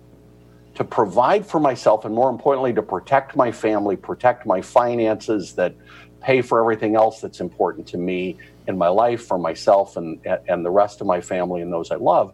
[0.74, 5.74] to provide for myself and more importantly to protect my family protect my finances that
[6.20, 8.36] pay for everything else that's important to me
[8.68, 11.96] in my life for myself and and the rest of my family and those i
[11.96, 12.32] love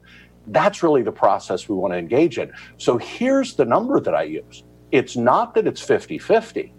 [0.49, 2.51] that's really the process we want to engage in.
[2.79, 4.65] So here's the number that i use.
[4.93, 6.73] It's not that it's 50-50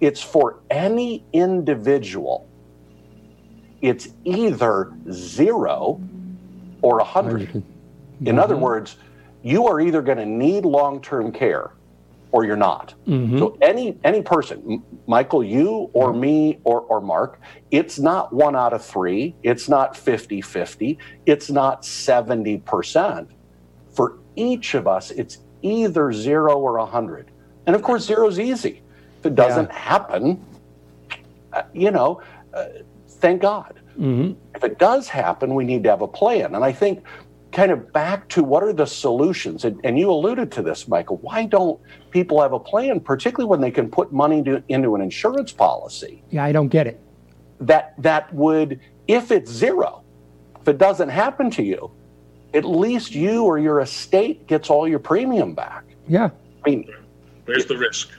[0.00, 2.48] it's for any individual.
[3.80, 6.00] It's either zero
[6.82, 7.62] or a 100 in
[8.22, 8.38] mm-hmm.
[8.38, 8.96] other words
[9.42, 11.72] you are either going to need long-term care
[12.32, 12.94] or you're not.
[13.06, 13.38] Mm-hmm.
[13.38, 16.20] So any any person, Michael, you or mm-hmm.
[16.20, 19.34] me or, or Mark, it's not one out of three.
[19.42, 20.98] It's not 50-50.
[21.26, 23.28] It's not 70%.
[23.90, 27.30] For each of us, it's either zero or 100.
[27.66, 28.82] And of course, zero is easy.
[29.18, 29.78] If it doesn't yeah.
[29.78, 30.44] happen,
[31.52, 32.22] uh, you know,
[32.54, 32.66] uh,
[33.08, 33.80] thank God.
[33.98, 34.34] Mm-hmm.
[34.54, 36.54] If it does happen, we need to have a plan.
[36.54, 37.02] And I think
[37.52, 39.64] kind of back to what are the solutions?
[39.64, 41.16] And, and, you alluded to this michael.
[41.18, 41.80] Why don't
[42.10, 46.22] people have a plan particularly when they can put money to, into an insurance policy?
[46.30, 47.00] Yeah i don't get it.
[47.60, 50.04] That that would if it's zero
[50.60, 51.90] if it doesn't happen to you
[52.54, 55.84] at least you or your estate gets all your premium back.
[56.06, 56.30] Yeah.
[56.64, 56.90] I mean
[57.44, 58.10] where's the risk?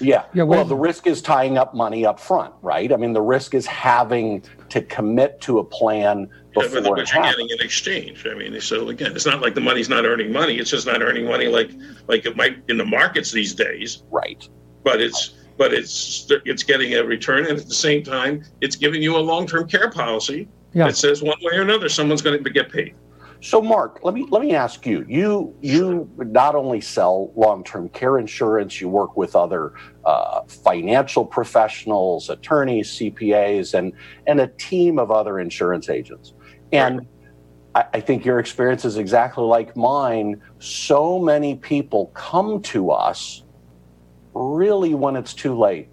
[0.00, 0.24] Yeah.
[0.32, 2.92] yeah well, the risk is tying up money up front, right?
[2.92, 7.22] I mean, the risk is having to commit to a plan before yeah, but you're
[7.22, 8.26] getting in exchange.
[8.26, 10.58] I mean, so again, it's not like the money's not earning money.
[10.58, 11.70] It's just not earning money like
[12.06, 14.02] like it might in the markets these days.
[14.10, 14.46] Right.
[14.84, 19.02] But it's but it's it's getting a return, and at the same time, it's giving
[19.02, 20.86] you a long term care policy yeah.
[20.86, 22.94] that says one way or another someone's going to get paid.
[23.40, 25.04] So, Mark, let me let me ask you.
[25.08, 29.74] You you not only sell long term care insurance, you work with other
[30.04, 33.92] uh, financial professionals, attorneys, CPAs, and
[34.26, 36.34] and a team of other insurance agents.
[36.72, 37.06] And
[37.76, 40.42] I, I think your experience is exactly like mine.
[40.58, 43.44] So many people come to us
[44.34, 45.88] really when it's too late.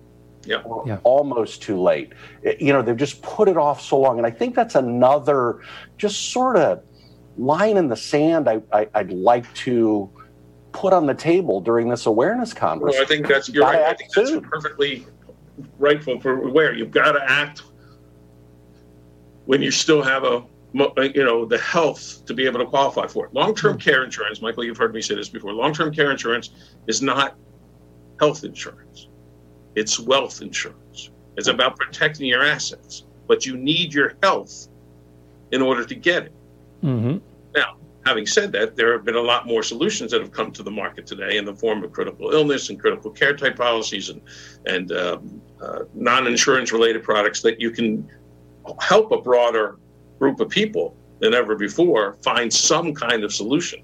[0.47, 0.61] Yeah.
[0.85, 0.99] yeah.
[1.03, 2.13] almost too late.
[2.59, 4.19] You know, they've just put it off so long.
[4.19, 5.61] And I think that's another
[5.97, 6.83] just sort of
[7.37, 10.09] line in the sand I, I, would like to
[10.71, 12.99] put on the table during this awareness conversation.
[12.99, 13.81] Well, I think that's, you're right.
[13.81, 15.05] I think that's perfectly
[15.79, 16.73] rightful for aware.
[16.73, 17.63] You've got to act
[19.45, 23.25] when you still have a you know the health to be able to qualify for
[23.25, 23.33] it.
[23.33, 23.79] Long-term hmm.
[23.79, 25.53] care insurance, Michael, you've heard me say this before.
[25.53, 26.51] Long-term care insurance
[26.87, 27.35] is not
[28.19, 29.07] health insurance;
[29.75, 31.11] it's wealth insurance.
[31.37, 31.55] It's hmm.
[31.55, 34.67] about protecting your assets, but you need your health
[35.51, 36.34] in order to get it.
[36.85, 37.17] Mm-hmm.
[37.55, 40.63] Now, having said that, there have been a lot more solutions that have come to
[40.63, 44.21] the market today in the form of critical illness and critical care type policies and
[44.67, 48.07] and um, uh, non-insurance related products that you can
[48.79, 49.77] help a broader
[50.19, 53.81] group of people than ever before find some kind of solution.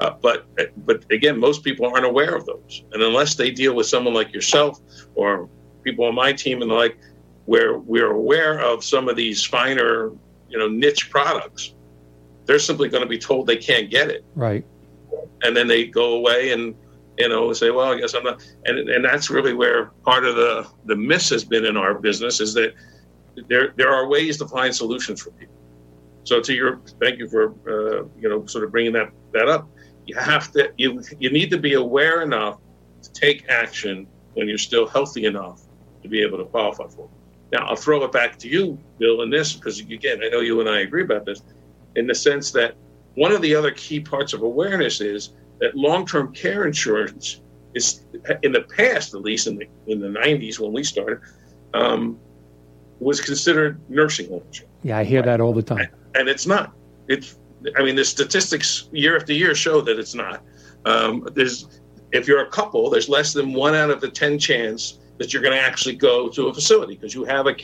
[0.00, 0.46] Uh, but
[0.86, 4.32] but again, most people aren't aware of those, and unless they deal with someone like
[4.32, 4.80] yourself
[5.14, 5.48] or
[5.82, 6.98] people on my team and the like,
[7.46, 10.10] where we're aware of some of these finer,
[10.48, 11.74] you know, niche products,
[12.50, 14.24] they're simply going to be told they can't get it.
[14.34, 14.66] Right.
[15.44, 16.74] And then they go away and
[17.16, 18.42] you know say, well, I guess I'm not.
[18.64, 22.40] And and that's really where part of the the miss has been in our business
[22.40, 22.74] is that
[23.48, 25.54] there there are ways to find solutions for people.
[26.24, 29.68] So to your thank you for uh, you know sort of bringing that that up
[30.06, 32.58] you have to you you need to be aware enough
[33.02, 35.62] to take action when you're still healthy enough
[36.02, 37.10] to be able to qualify for it.
[37.52, 40.58] Now I'll throw it back to you, Bill, in this because again I know you
[40.58, 41.42] and I agree about this,
[41.96, 42.74] in the sense that
[43.14, 47.40] one of the other key parts of awareness is that long-term care insurance
[47.74, 48.04] is
[48.42, 51.20] in the past, at least in the in the 90s when we started,
[51.74, 52.18] um,
[52.98, 54.74] was considered nursing home insurance.
[54.82, 55.26] Yeah, I hear right?
[55.26, 55.88] that all the time.
[56.14, 56.72] And it's not.
[57.08, 57.38] It's
[57.76, 60.42] I mean, the statistics year after year show that it's not.
[60.84, 61.80] Um, there's
[62.12, 65.42] if you're a couple, there's less than one out of the ten chance that you're
[65.42, 67.54] going to actually go to a facility because you have a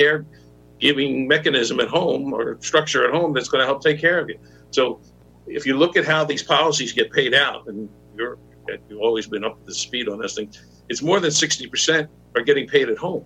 [0.81, 4.29] caregiving mechanism at home or structure at home that's going to help take care of
[4.29, 4.39] you.
[4.71, 5.01] So,
[5.47, 8.39] if you look at how these policies get paid out, and you're
[8.89, 10.53] you've always been up to speed on this thing,
[10.89, 13.25] it's more than sixty percent are getting paid at home,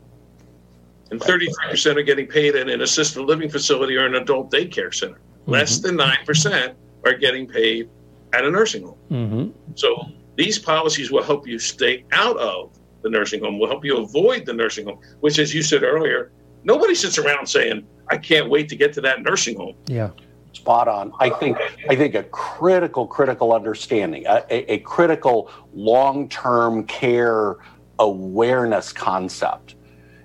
[1.11, 4.95] and thirty-three percent are getting paid in an assisted living facility or an adult daycare
[4.95, 5.21] center.
[5.47, 5.97] Less mm-hmm.
[5.97, 6.75] than 9%
[7.05, 7.89] are getting paid
[8.33, 8.99] at a nursing home.
[9.11, 9.73] Mm-hmm.
[9.75, 13.97] So these policies will help you stay out of the nursing home, will help you
[13.99, 16.33] avoid the nursing home, which, as you said earlier,
[16.65, 19.77] nobody sits around saying, I can't wait to get to that nursing home.
[19.87, 20.11] Yeah.
[20.53, 21.13] Spot on.
[21.21, 21.59] I think
[21.89, 27.59] I think a critical, critical understanding, a, a, a critical long-term care
[28.01, 29.77] awareness concept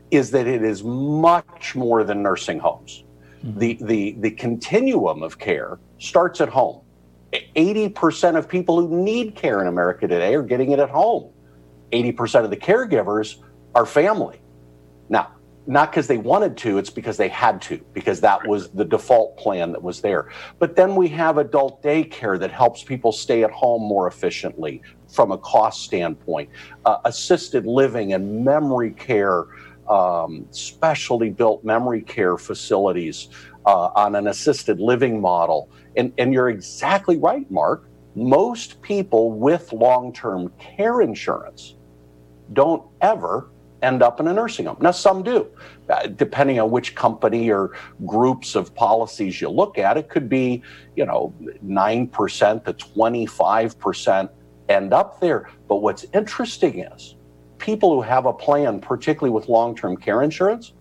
[0.10, 3.04] is that it is much more than nursing homes.
[3.44, 3.60] Mm-hmm.
[3.60, 6.82] The, the, the continuum of care starts at home.
[7.56, 11.32] 80% of people who need care in America today are getting it at home.
[11.92, 13.38] 80% of the caregivers
[13.74, 14.40] are family.
[15.10, 15.35] Now,
[15.68, 19.36] not because they wanted to, it's because they had to, because that was the default
[19.38, 20.30] plan that was there.
[20.60, 25.32] But then we have adult daycare that helps people stay at home more efficiently from
[25.32, 26.50] a cost standpoint,
[26.86, 29.46] uh, assisted living and memory care
[29.90, 33.30] um, specially built memory care facilities
[33.66, 35.70] uh, on an assisted living model.
[35.96, 37.88] And, and you're exactly right, Mark.
[38.16, 41.76] Most people with long term care insurance
[42.54, 43.50] don't ever
[43.86, 44.78] end up in a nursing home.
[44.82, 45.48] Now, some do,
[45.90, 47.72] uh, depending on which company or
[48.06, 49.96] groups of policies you look at.
[49.96, 50.64] It could be,
[50.96, 51.34] you know,
[51.64, 54.30] 9% to 25%
[54.70, 55.50] end up there.
[55.68, 57.16] But what's interesting is
[57.60, 60.74] people who have a plan, particularly with long term care insurance,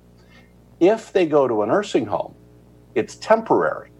[0.80, 2.34] if they go to a nursing home,
[2.94, 3.90] it's temporary.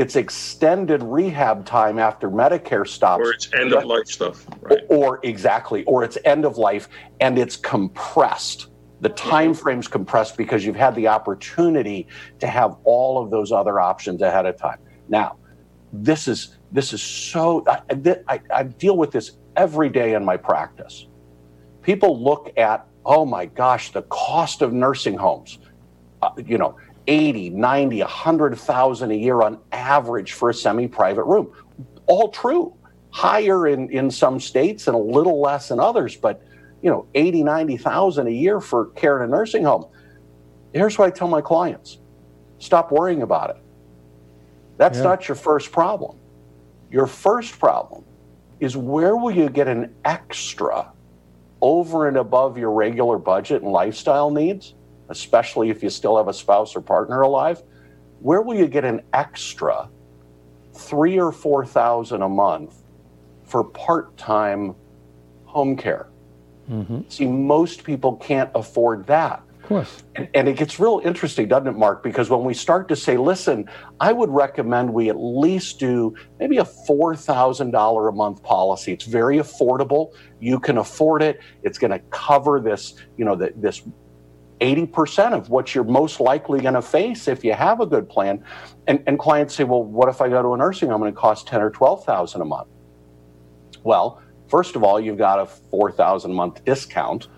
[0.00, 3.22] It's extended rehab time after Medicare stops.
[3.22, 4.46] Or it's end of life stuff.
[4.60, 4.80] Right.
[4.88, 6.88] Or, or exactly, or it's end of life
[7.20, 8.68] and it's compressed.
[9.02, 12.06] The time frame's compressed because you've had the opportunity
[12.38, 14.78] to have all of those other options ahead of time.
[15.08, 15.36] Now,
[15.92, 17.80] this is this is so I,
[18.28, 21.06] I, I deal with this every day in my practice
[21.82, 25.58] people look at, oh my gosh, the cost of nursing homes,
[26.22, 26.76] uh, you know,
[27.06, 31.52] 80, 90, 100,000 a year on average for a semi-private room.
[32.06, 32.74] All true.
[33.10, 36.42] Higher in, in some states and a little less in others, but
[36.82, 39.86] you know, 80, 90,000 a year for care in a nursing home.
[40.72, 41.98] Here's what I tell my clients.
[42.58, 43.56] Stop worrying about it.
[44.76, 45.04] That's yeah.
[45.04, 46.16] not your first problem.
[46.90, 48.04] Your first problem
[48.60, 50.92] is where will you get an extra
[51.60, 54.74] over and above your regular budget and lifestyle needs,
[55.10, 57.62] especially if you still have a spouse or partner alive,
[58.20, 59.88] where will you get an extra
[60.74, 62.82] three or four thousand a month
[63.44, 64.74] for part-time
[65.44, 66.08] home care?
[66.70, 67.00] Mm-hmm.
[67.08, 70.02] See, most people can't afford that course.
[70.16, 72.02] And, and, it gets real interesting, doesn't it, Mark?
[72.02, 76.58] Because when we start to say, listen, I would recommend we at least do maybe
[76.58, 78.92] a $4,000 a month policy.
[78.92, 80.12] It's very affordable.
[80.40, 81.40] You can afford it.
[81.62, 83.82] It's going to cover this, you know, the, this
[84.60, 88.44] 80% of what you're most likely going to face if you have a good plan.
[88.86, 91.16] And, and clients say, well, what if I go to a nursing home and it
[91.16, 92.68] costs 10 or 12,000 a month?
[93.82, 97.28] Well, first of all, you've got a 4,000 a month discount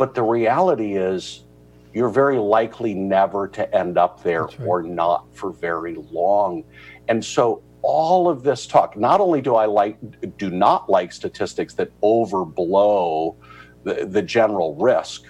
[0.00, 1.44] but the reality is,
[1.92, 4.60] you're very likely never to end up there right.
[4.64, 6.64] or not for very long.
[7.08, 9.98] And so all of this talk, not only do I like
[10.38, 13.36] do not like statistics that overblow
[13.84, 15.24] the, the general risk,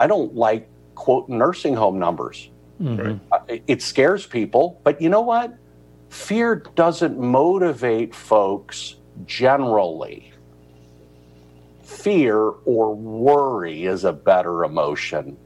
[0.00, 2.50] I don't like quote nursing home numbers.
[2.80, 3.18] Mm-hmm.
[3.30, 5.54] Uh, it scares people, but you know what?
[6.08, 10.32] Fear doesn't motivate folks generally.
[11.82, 15.36] Fear or worry is a better emotion.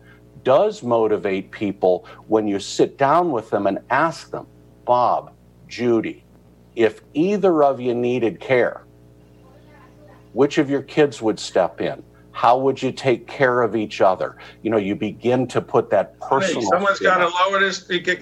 [0.44, 4.46] Does motivate people when you sit down with them and ask them,
[4.84, 5.32] Bob,
[5.68, 6.24] Judy,
[6.76, 8.84] if either of you needed care,
[10.32, 12.02] which of your kids would step in?
[12.38, 14.36] How would you take care of each other?
[14.62, 16.60] You know, you begin to put that personal.
[16.60, 17.84] Hey, someone's got to lower this.
[17.90, 18.20] You can't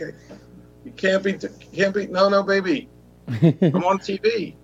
[1.22, 1.32] be.
[1.32, 2.06] You can't be.
[2.06, 2.88] No, no, baby.
[3.28, 4.54] I'm on TV.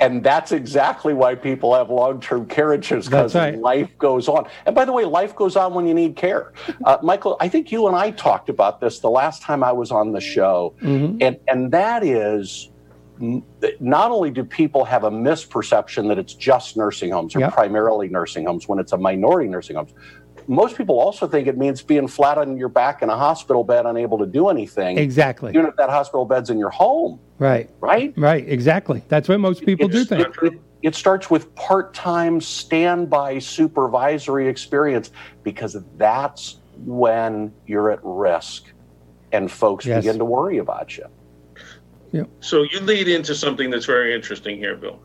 [0.00, 3.56] and that's exactly why people have long-term care insurance because right.
[3.56, 4.48] life goes on.
[4.66, 6.54] And by the way, life goes on when you need care.
[6.84, 9.92] Uh, Michael, I think you and I talked about this the last time I was
[9.92, 11.18] on the show, mm-hmm.
[11.20, 12.71] and and that is
[13.80, 17.52] not only do people have a misperception that it's just nursing homes or yep.
[17.52, 19.92] primarily nursing homes when it's a minority nursing homes,
[20.48, 23.86] most people also think it means being flat on your back in a hospital bed,
[23.86, 24.98] unable to do anything.
[24.98, 25.50] Exactly.
[25.50, 27.20] Even if that hospital bed's in your home.
[27.38, 27.70] Right.
[27.80, 28.12] Right.
[28.16, 28.48] Right.
[28.48, 29.04] Exactly.
[29.08, 30.36] That's what most people it's, do think.
[30.42, 35.12] It, it starts with part-time standby supervisory experience
[35.44, 38.64] because that's when you're at risk,
[39.30, 40.02] and folks yes.
[40.02, 41.04] begin to worry about you.
[42.12, 42.24] Yeah.
[42.40, 45.00] So you lead into something that's very interesting here, Bill.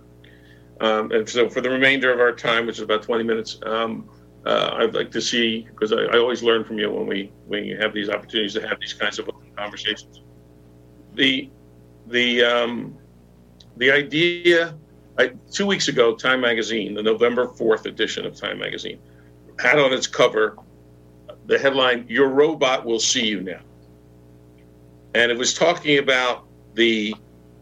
[0.81, 4.09] Um, and so for the remainder of our time, which is about 20 minutes, um,
[4.45, 7.65] uh, I'd like to see because I, I, always learn from you when we when
[7.65, 10.21] you have these opportunities to have these kinds of conversations.
[11.15, 11.49] The
[12.07, 12.97] the um,
[13.77, 14.75] the idea.
[15.17, 18.99] I, two weeks ago, Time Magazine, the November 4th edition of Time Magazine,
[19.59, 20.57] had on its cover
[21.47, 23.61] the headline, Your Robot Will See You Now.
[25.15, 26.46] And it was talking about
[26.77, 27.13] the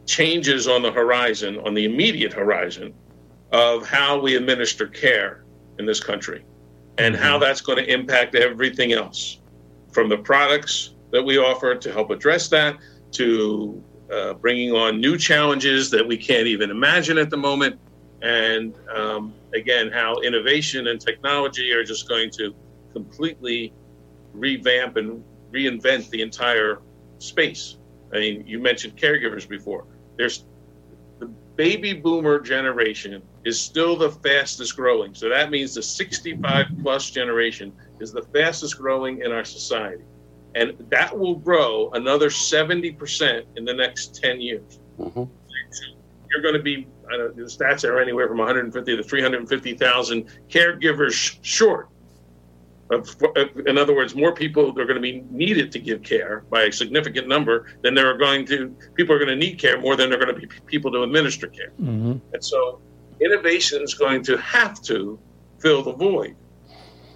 [0.06, 2.94] changes on the horizon, on the immediate horizon,
[3.52, 5.46] of how we administer care
[5.80, 6.44] in this country
[6.98, 7.24] and mm-hmm.
[7.24, 9.40] how that's going to impact everything else
[9.92, 12.78] from the products that we offer to help address that
[13.12, 17.80] to uh, bringing on new challenges that we can't even imagine at the moment.
[18.22, 22.54] And um, again, how innovation and technology are just going to
[22.94, 23.74] completely
[24.34, 26.82] revamp and reinvent the entire
[27.20, 27.78] space.
[28.14, 29.86] I mean, you mentioned caregivers before.
[30.18, 30.46] There's
[31.20, 35.14] the baby boomer generation is still the fastest growing.
[35.14, 40.04] So that means the 65 plus generation is the fastest growing in our society.
[40.56, 44.80] And that will grow another 70% in the next 10 years.
[45.00, 45.24] Mm-hmm.
[46.32, 51.90] You're going to be, the stats are anywhere from 150 to 350,000 caregivers short
[52.92, 56.72] in other words, more people are going to be needed to give care by a
[56.72, 60.10] significant number than there are going to people are going to need care more than
[60.10, 61.72] there are going to be people to administer care.
[61.82, 62.18] Mm-hmm.
[62.34, 62.82] And so,
[63.20, 65.20] innovation is going to have to
[65.60, 66.36] fill the void,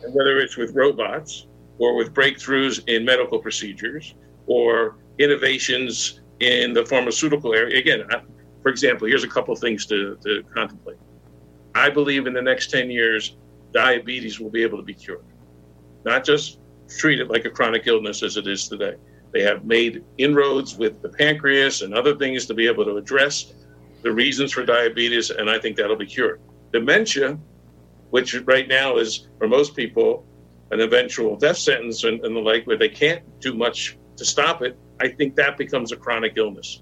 [0.04, 1.46] and whether it's with robots
[1.78, 4.16] or with breakthroughs in medical procedures
[4.48, 7.78] or innovations in the pharmaceutical area.
[7.78, 8.04] Again,
[8.64, 10.98] for example, here's a couple of things to, to contemplate.
[11.76, 13.38] I believe in the next 10 years,
[13.72, 15.24] diabetes will be able to be cured
[16.06, 18.96] not just treat it like a chronic illness as it is today.
[19.32, 23.54] They have made inroads with the pancreas and other things to be able to address
[24.02, 26.42] the reasons for diabetes, and I think that'll be cured.
[26.72, 27.38] Dementia,
[28.10, 30.26] which right now is for most people
[30.72, 34.62] an eventual death sentence and, and the like, where they can't do much to stop
[34.62, 36.82] it, I think that becomes a chronic illness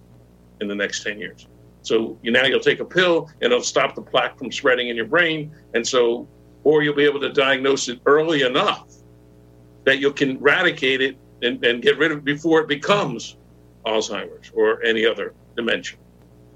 [0.62, 1.48] in the next 10 years.
[1.82, 4.96] So you now you'll take a pill and it'll stop the plaque from spreading in
[4.96, 5.56] your brain.
[5.74, 6.28] And so,
[6.64, 8.97] or you'll be able to diagnose it early enough
[9.88, 13.38] that you can eradicate it and, and get rid of it before it becomes
[13.86, 15.98] Alzheimer's or any other dementia.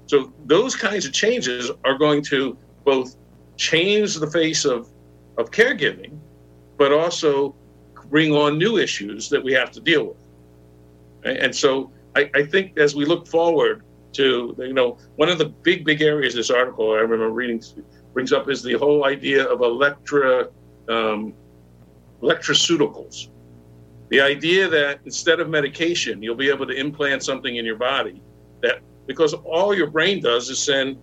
[0.04, 3.16] So those kinds of changes are going to both
[3.56, 4.90] change the face of,
[5.38, 6.18] of caregiving,
[6.76, 7.54] but also
[8.10, 11.34] bring on new issues that we have to deal with.
[11.40, 15.46] And so I, I think as we look forward to, you know, one of the
[15.46, 17.62] big, big areas this article I remember reading
[18.12, 20.50] brings up is the whole idea of electra
[20.90, 21.32] um,
[22.22, 23.28] electroceuticals.
[24.08, 28.22] The idea that instead of medication, you'll be able to implant something in your body
[28.60, 30.98] that because all your brain does is send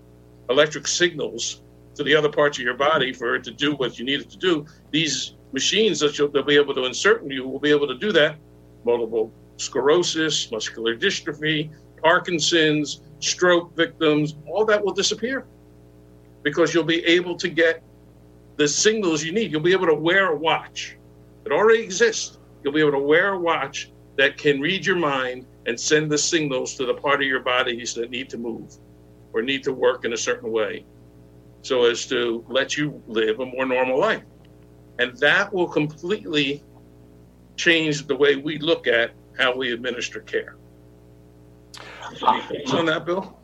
[0.49, 1.61] electric signals
[1.95, 4.29] to the other parts of your body for it to do what you need it
[4.29, 4.65] to do.
[4.91, 7.97] These machines that you'll, they'll be able to insert in you will be able to
[7.97, 8.37] do that.
[8.85, 15.45] Multiple sclerosis, muscular dystrophy, Parkinson's, stroke victims, all that will disappear
[16.43, 17.83] because you'll be able to get
[18.55, 19.51] the signals you need.
[19.51, 20.95] You'll be able to wear a watch
[21.49, 22.37] it already exists.
[22.63, 26.17] You'll be able to wear a watch that can read your mind and send the
[26.17, 28.75] signals to the part of your body that need to move
[29.33, 30.85] or need to work in a certain way
[31.61, 34.23] so as to let you live a more normal life.
[34.99, 36.63] And that will completely
[37.55, 40.55] change the way we look at how we administer care.
[42.11, 43.38] Any thoughts on that, Bill?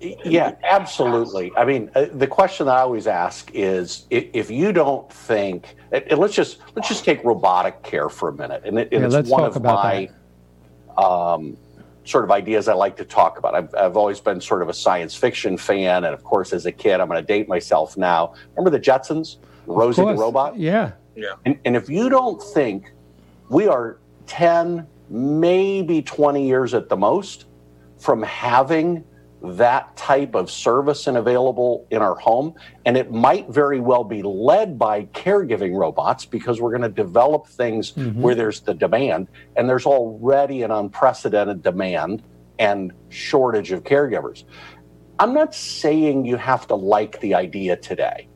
[0.00, 1.52] Yeah, absolutely.
[1.56, 5.76] I mean, uh, the question that I always ask is if, if you don't think,
[5.92, 9.18] and let's just let's just take robotic care for a minute, and, it, and Yeah,
[9.18, 10.10] it's one of my
[10.96, 11.56] um,
[12.04, 13.54] sort of ideas I like to talk about.
[13.54, 16.72] I've, I've always been sort of a science fiction fan, and of course, as a
[16.72, 18.34] kid, I'm going to date myself now.
[18.56, 20.20] Remember the Jetsons, Rosie the course.
[20.20, 20.58] robot?
[21.16, 21.34] Yeah.
[21.44, 22.92] And, and if you don't think
[23.48, 27.46] we are 10, maybe 20 years at the most
[27.98, 29.04] from having
[29.44, 32.54] that type of service and available in our home,
[32.86, 37.46] and it might very well be led by caregiving robots because we're going to develop
[37.46, 38.16] things Mhm.
[38.20, 42.22] where there's the demand, and there's already an unprecedented demand
[42.58, 44.44] and shortage of caregivers.
[45.18, 48.28] I'm not saying you have to like the idea today.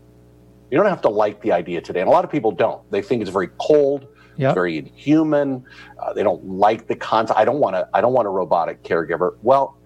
[0.71, 2.01] You don't have to like the idea today.
[2.01, 2.83] And a lot of people don't.
[2.91, 4.07] They think it's very cold,
[4.37, 4.55] Yep.
[4.55, 5.65] very inhuman.
[5.99, 7.39] Uh, they don't like the concept.
[7.39, 7.89] I don't want to.
[7.95, 9.33] I don't want a robotic caregiver.
[9.43, 9.78] Well,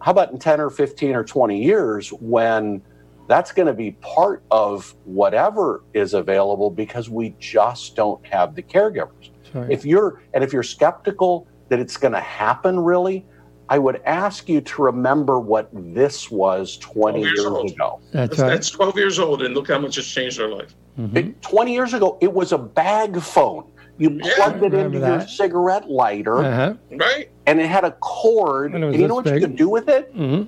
[0.00, 2.82] how about in ten or fifteen or twenty years when
[3.26, 8.62] that's going to be part of whatever is available because we just don't have the
[8.62, 9.30] caregivers.
[9.52, 9.70] Sure.
[9.70, 13.26] If you're and if you're skeptical that it's going to happen, really,
[13.68, 17.70] I would ask you to remember what this was 20 years years old.
[17.70, 18.00] ago.
[18.12, 18.48] That's That's, right.
[18.48, 20.74] that's 12 years old, and look how much it's changed our life.
[20.98, 21.16] Mhm.
[21.16, 23.64] It- 20 years ago, it was a bag phone.
[23.98, 26.74] You Yeah, plugged it remember into your cigarette lighter, Uh-huh.
[26.96, 27.28] Right?
[27.46, 28.74] and it had a cord.
[28.74, 30.10] And And, you know this what you could do with it?
[30.14, 30.44] hmm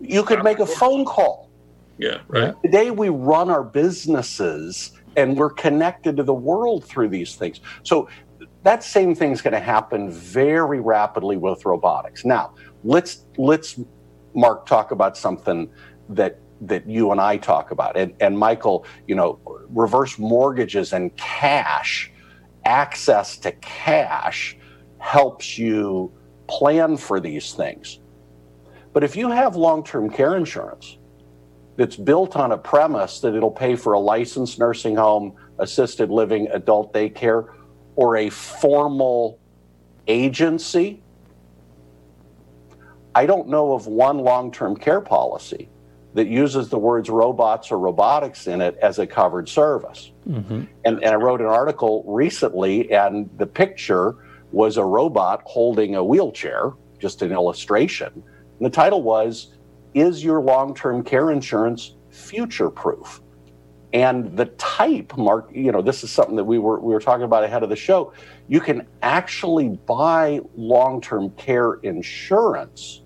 [0.00, 1.50] You could make a phone call.
[1.98, 2.54] Yeah, right.
[2.64, 7.60] Today, we run our businesses and we're connected to the world through these things.
[7.84, 8.08] So,
[8.64, 12.24] that same thing's going to happen very rapidly with robotics.
[12.24, 13.78] Now, let's let's
[14.34, 15.70] Mark talk about something
[16.10, 17.96] that that you and I talk about.
[17.96, 22.10] And, and Michael, you know, reverse mortgages and cash,
[22.66, 24.58] access to cash
[24.98, 26.12] helps you
[26.48, 28.00] plan for these things.
[28.92, 30.98] But if you have long-term care insurance
[31.76, 36.48] that's built on a premise that it'll pay for a licensed nursing home, assisted living,
[36.48, 37.54] adult daycare,
[37.94, 39.38] or a formal
[40.08, 41.02] agency,
[43.14, 45.68] I don't know of one long term care policy
[46.14, 50.12] that uses the words robots or robotics in it as a covered service.
[50.26, 54.16] Hmm And, and I wrote an article recently, and the picture
[54.52, 58.12] was a robot holding a wheelchair, just an illustration.
[58.14, 59.54] And the title was,
[59.94, 63.20] Is Your Long Term Care Insurance Future Proof?
[63.92, 67.24] And the type, Mark, you know, this is something that we were we were talking
[67.24, 68.12] about ahead of the show.
[68.48, 73.02] You can actually buy long-term care insurance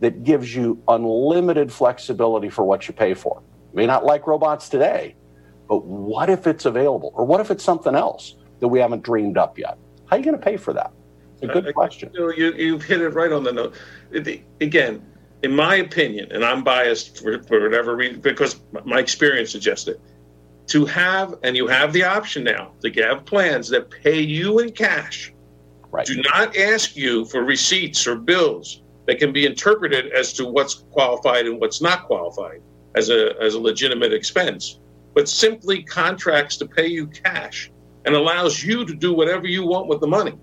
[0.00, 3.42] that gives you unlimited flexibility for what you pay for.
[3.72, 5.14] You may not like robots today,
[5.70, 7.12] but what if it's available?
[7.14, 9.78] Or what if it's something else that we haven't dreamed up yet?
[10.06, 10.90] How are you going to pay for that?
[11.34, 12.10] It's a good Uh, question.
[12.12, 13.74] You, know, you, you've hit it right on the note.
[14.10, 15.06] It- again,
[15.44, 20.00] in my opinion, and I'm biased for, for whatever reason, because my experience suggests it,
[20.66, 24.72] to have, and you have the option now to have plans that pay you in
[24.72, 25.32] cash,
[25.92, 26.04] Right.
[26.06, 30.74] do not ask you for receipts or bills that can be interpreted as to what's
[30.90, 32.60] qualified and what's not qualified
[32.96, 34.78] as a, as a legitimate expense,
[35.14, 37.70] but simply contracts to pay you cash
[38.04, 40.34] and allows you to do whatever you want with the money.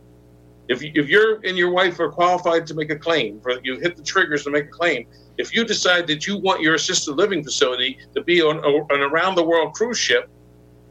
[0.69, 3.79] If, you- if you're and your wife are qualified to make a claim, for you
[3.79, 5.07] hit the triggers to make a claim.
[5.37, 9.01] If you decide that you want your assisted living facility to be on a- an
[9.01, 10.29] around the world cruise ship,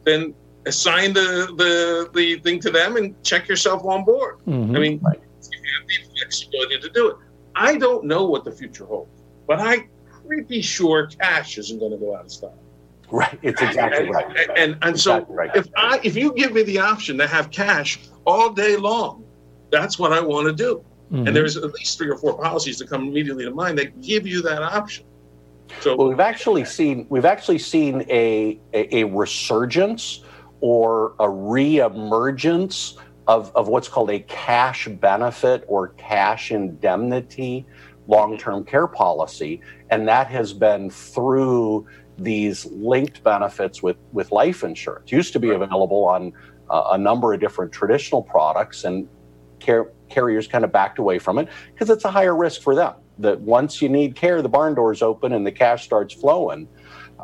[0.05, 0.35] then
[0.66, 4.37] assign the, the the thing to them and check yourself on board.
[4.45, 7.16] hmm I mean, you have the flexibility to do it.
[7.55, 9.11] I don't know what the future holds,
[9.47, 9.89] but I'm
[10.27, 12.59] pretty sure cash isn't going to go out of style.
[13.11, 13.38] Right.
[13.42, 14.50] It's exactly and, right.
[14.57, 15.57] And and, so Exactly right.
[15.57, 19.24] if I if you give me the option to have cash all day long,
[19.70, 20.84] that's what I want to do.
[21.12, 21.28] Mhm.
[21.28, 24.26] And there's at least three or four policies that come immediately to mind that give
[24.26, 25.04] you that option.
[25.80, 30.22] So Well, we've actually seen we've actually seen a a, a resurgence
[30.61, 32.96] or a reemergence
[33.28, 37.66] of, of what's called a cash benefit or cash indemnity
[38.09, 41.86] long-term care policy, and that has been through
[42.19, 45.12] these linked benefits with with life insurance.
[45.12, 46.33] Used to be available on
[46.71, 49.09] uh, a number of different traditional products, and
[49.61, 52.95] car- carriers kind of backed away from it because it's a higher risk for them.
[53.19, 56.69] That once you need care, the barn doors open and the cash starts flowing.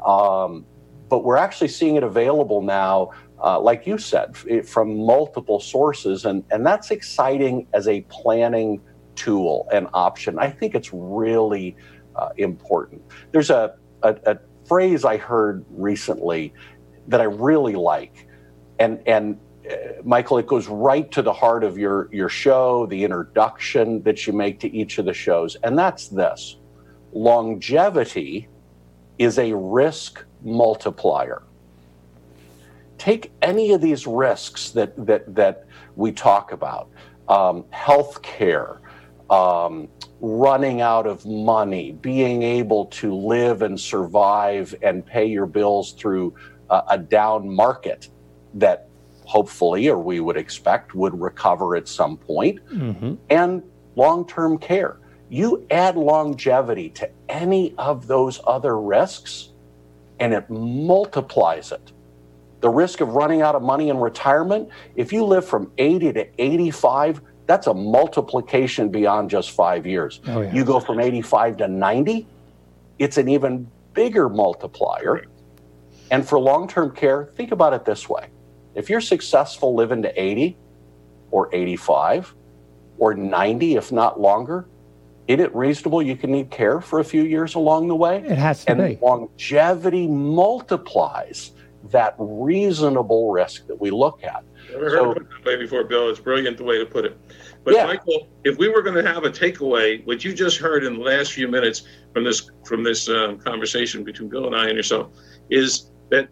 [0.07, 0.65] Um,
[1.09, 3.11] but we're actually seeing it available now,
[3.43, 8.81] uh, like you said, f- from multiple sources, and and that's exciting as a planning
[9.15, 10.39] tool and option.
[10.39, 11.77] I think it's really
[12.17, 13.03] uh, important.
[13.31, 14.39] There's a, a, a
[14.73, 16.55] phrase I heard recently
[17.07, 18.27] that I really like,
[18.79, 19.39] and and
[19.71, 24.27] uh, Michael, it goes right to the heart of your your show, the introduction that
[24.27, 26.57] you make to each of the shows, and that's this:
[27.13, 28.49] longevity
[29.19, 31.43] is a risk multiplier.
[32.97, 35.67] Take any of these risks that that that
[35.97, 36.89] we talk about,
[37.29, 38.81] um, health care,
[39.29, 39.89] um,
[40.23, 46.33] running out of money, being able to live and survive and pay your bills through
[46.71, 48.09] uh, a down market
[48.55, 48.89] that
[49.25, 53.15] hopefully, or we would expect, would recover at some point, mm-hmm.
[53.31, 53.63] and
[53.97, 54.99] long term care.
[55.29, 59.51] You add longevity to any of those other risks,
[60.21, 61.93] and it multiplies it.
[62.61, 66.29] The risk of running out of money in retirement, if you live from 80 to
[66.39, 67.23] 85,
[67.53, 70.21] that's a multiplication beyond just five years.
[70.27, 70.55] Oh, yeah.
[70.55, 72.27] You go from 85 to 90,
[72.99, 75.27] it's an even bigger multiplier.
[76.11, 78.29] And for long term care, think about it this way
[78.75, 80.57] if you're successful living to 80
[81.31, 82.35] or 85
[82.97, 84.67] or 90, if not longer,
[85.29, 88.25] is it reasonable you can need care for a few years along the way?
[88.27, 89.05] It has to and be.
[89.05, 91.53] longevity multiplies
[91.91, 94.43] that reasonable risk that we look at.
[94.71, 96.09] Never heard so, of it that way before, Bill.
[96.09, 97.19] It's brilliant the way to put it.
[97.65, 97.85] But yeah.
[97.85, 101.01] Michael, if we were going to have a takeaway, what you just heard in the
[101.01, 101.83] last few minutes
[102.13, 105.13] from this from this um, conversation between Bill and I and yourself,
[105.49, 106.29] is that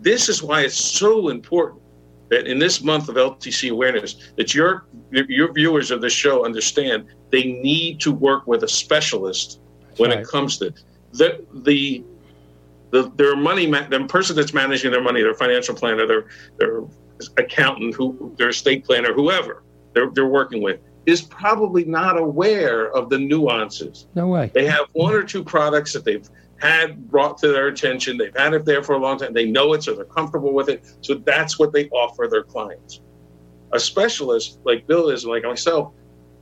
[0.00, 1.80] this is why it's so important
[2.28, 7.06] that in this month of LTC awareness, that your your viewers of this show understand
[7.30, 10.20] they need to work with a specialist That's when right.
[10.20, 10.74] it comes to
[11.12, 12.04] the the
[12.90, 16.26] the, their money, the person that's managing their money, their financial planner, their
[16.58, 16.82] their
[17.36, 19.62] accountant, who their estate planner, whoever
[19.92, 24.06] they're, they're working with, is probably not aware of the nuances.
[24.14, 24.50] No way.
[24.54, 26.28] They have one or two products that they've
[26.58, 28.16] had brought to their attention.
[28.16, 29.34] They've had it there for a long time.
[29.34, 30.86] They know it, so they're comfortable with it.
[31.00, 33.00] So that's what they offer their clients.
[33.72, 35.92] A specialist like Bill is, like myself,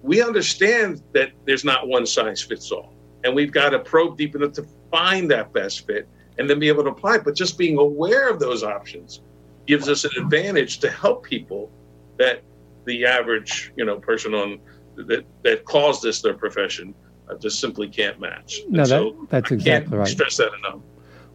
[0.03, 2.92] we understand that there's not one size fits all.
[3.24, 6.68] And we've got to probe deep enough to find that best fit and then be
[6.68, 7.18] able to apply.
[7.18, 9.22] But just being aware of those options
[9.66, 11.70] gives us an advantage to help people
[12.18, 12.42] that
[12.85, 14.61] the average, you know, person on
[14.97, 16.95] that that calls this their profession
[17.28, 18.61] uh, just simply can't match.
[18.68, 20.09] No, that, so that's exactly right.
[20.09, 20.81] Stress that enough.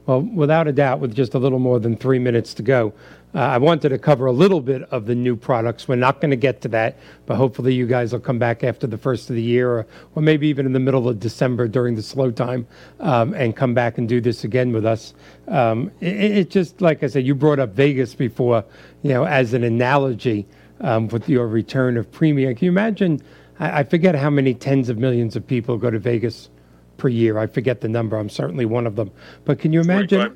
[0.05, 2.93] Well, without a doubt, with just a little more than three minutes to go,
[3.33, 5.87] uh, I wanted to cover a little bit of the new products.
[5.87, 8.85] We're not going to get to that, but hopefully you guys will come back after
[8.85, 11.95] the first of the year, or, or maybe even in the middle of December during
[11.95, 12.67] the slow time,
[12.99, 15.15] um, and come back and do this again with us.
[15.47, 18.63] Um, it, it, just, like I said, you brought up Vegas before,
[19.01, 20.45] you know, as an analogy
[20.81, 22.55] um, with your return of premium.
[22.55, 23.21] Can you imagine?
[23.59, 26.49] I, I forget how many tens of millions of people go to Vegas
[26.97, 27.37] per year.
[27.37, 28.17] I forget the number.
[28.17, 29.11] I'm certainly one of them.
[29.43, 30.35] But can you imagine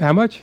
[0.00, 0.42] how much?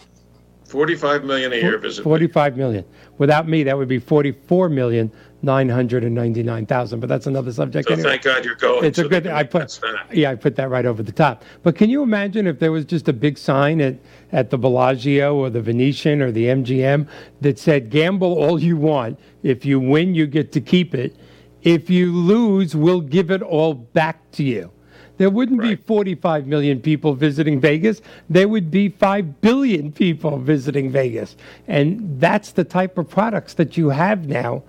[0.73, 2.01] 45 million a year visit.
[2.01, 2.83] 45 million.
[3.19, 5.11] Without me, that would be 44 million
[5.43, 6.99] 999,000.
[6.99, 7.87] But that's another subject.
[7.87, 8.09] So anyway.
[8.09, 8.83] thank God you're going.
[8.83, 9.27] It's so a good.
[9.27, 9.79] I put.
[10.11, 11.43] Yeah, I put that right over the top.
[11.61, 13.97] But can you imagine if there was just a big sign at
[14.31, 17.07] at the Bellagio or the Venetian or the MGM
[17.41, 19.19] that said, "Gamble all you want.
[19.43, 21.15] If you win, you get to keep it.
[21.61, 24.71] If you lose, we'll give it all back to you."
[25.17, 25.77] There wouldn't right.
[25.79, 28.01] be 45 million people visiting Vegas.
[28.29, 31.35] There would be 5 billion people visiting Vegas.
[31.67, 34.63] And that's the type of products that you have now.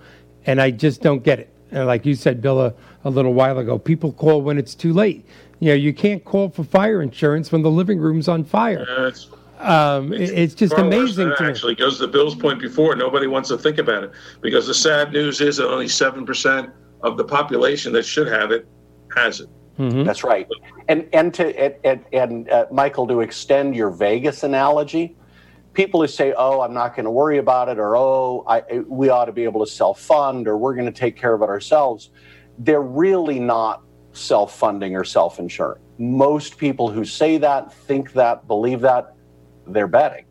[0.45, 1.49] And I just don't get it.
[1.71, 2.73] And like you said, Bill, a,
[3.03, 5.25] a little while ago, people call when it's too late.
[5.59, 8.85] You know, you can't call for fire insurance when the living room's on fire.
[8.87, 9.29] Yeah, it's,
[9.59, 11.29] um, it's, it's, just amazing.
[11.29, 11.77] to actually, me.
[11.77, 12.95] goes to Bill's point before.
[12.95, 16.69] Nobody wants to think about it because the sad news is that only seven percent
[17.01, 18.67] of the population that should have it
[19.15, 19.49] has it.
[19.77, 20.03] Mm-hmm.
[20.03, 20.47] That's right.
[20.87, 25.15] And and to and, and uh, Michael, to extend your Vegas analogy,
[25.73, 29.09] people who say, "Oh, I'm not going to worry about it," or "Oh, I, we
[29.09, 31.49] ought to be able to self fund," or "We're going to take care of it
[31.49, 32.11] ourselves,"
[32.59, 35.81] they're really not self funding or self insuring.
[35.97, 39.15] Most people who say that, think that, believe that,
[39.67, 40.25] they're betting.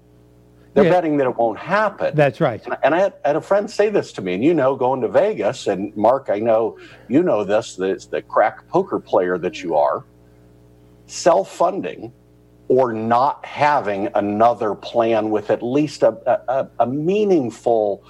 [0.74, 0.90] They're yeah.
[0.90, 2.16] betting that it won't happen.
[2.16, 2.62] That's right.
[2.64, 4.74] And, and I, had, I, had, a friend say this to me, and you know,
[4.74, 9.38] going to Vegas, and Mark, I know you know this, the, the crack poker player
[9.38, 10.04] that you are,
[11.06, 12.12] self funding
[12.68, 18.02] or not having another plan with at least a, a, a meaningful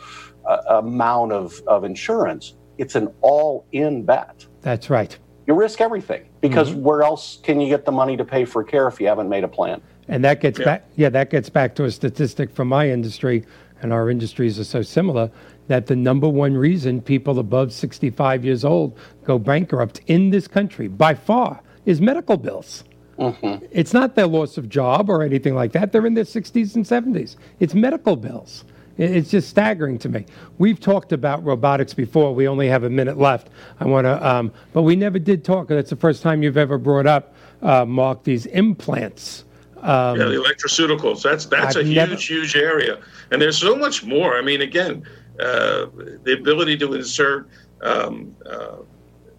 [0.46, 4.46] uh, amount of, of insurance, it's an all in bet.
[4.62, 5.16] That's right.
[5.46, 6.82] You risk everything because mm-hmm.
[6.82, 9.44] where else can you get the money to pay for care if you haven't made
[9.44, 9.82] a plan?
[10.08, 10.64] And that gets yeah.
[10.64, 13.44] back, yeah, that gets back to a statistic from my industry.
[13.82, 15.30] and our industries are so similar
[15.68, 20.88] that the number one reason people above 65 years old go bankrupt in this country
[20.88, 22.84] by far is medical bills.
[23.18, 23.64] Mm-hmm.
[23.70, 25.92] It's not their loss of job or anything like that.
[25.92, 27.36] They're in their 60s and 70s.
[27.60, 28.64] It's medical bills.
[28.96, 30.24] It's just staggering to me.
[30.58, 32.34] We've talked about robotics before.
[32.34, 33.50] We only have a minute left.
[33.80, 35.68] I want to, um, but we never did talk.
[35.70, 39.44] And that's the first time you've ever brought up, uh, Mark, these implants.
[39.84, 41.22] Um, yeah, the electroceuticals.
[41.22, 42.12] That's that's I've a never...
[42.12, 44.38] huge, huge area, and there's so much more.
[44.38, 45.04] I mean, again,
[45.38, 45.86] uh,
[46.24, 47.50] the ability to insert
[47.82, 48.76] um, uh,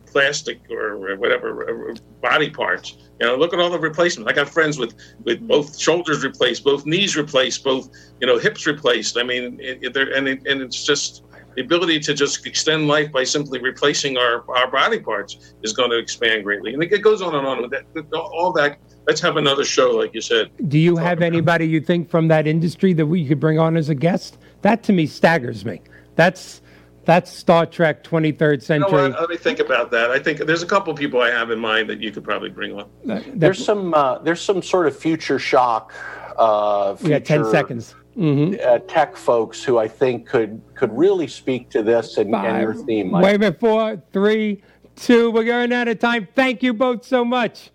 [0.06, 2.98] plastic or whatever body parts.
[3.20, 4.32] You know, look at all the replacements.
[4.32, 4.94] I got friends with
[5.24, 7.90] with both shoulders replaced, both knees replaced, both
[8.22, 9.18] you know hips replaced.
[9.18, 11.24] I mean, it, it, and it, and it's just
[11.56, 15.90] the ability to just extend life by simply replacing our, our body parts is going
[15.90, 16.74] to expand greatly.
[16.74, 17.70] And it goes on and on.
[17.70, 18.78] That, all that.
[19.08, 20.50] Let's have another show, like you said.
[20.68, 23.90] Do you have anybody you think from that industry that we could bring on as
[23.90, 24.38] a guest?
[24.62, 25.82] That to me staggers me.
[26.16, 26.62] That's
[27.06, 29.04] that's Star Trek 23rd century.
[29.04, 30.10] You know Let me think about that.
[30.10, 32.74] I think there's a couple people I have in mind that you could probably bring
[32.74, 32.90] on.
[33.36, 35.94] there's some uh, there's some sort of future shock.
[36.38, 37.96] Uh, future, we got 10 seconds.
[38.18, 38.56] Mm-hmm.
[38.66, 42.74] Uh, tech folks who I think could could really speak to this and, and your
[42.74, 43.12] theme.
[43.12, 44.64] Wait a minute, four, three,
[44.96, 45.32] two.
[45.32, 46.28] We're going out of time.
[46.34, 47.72] Thank you both so much.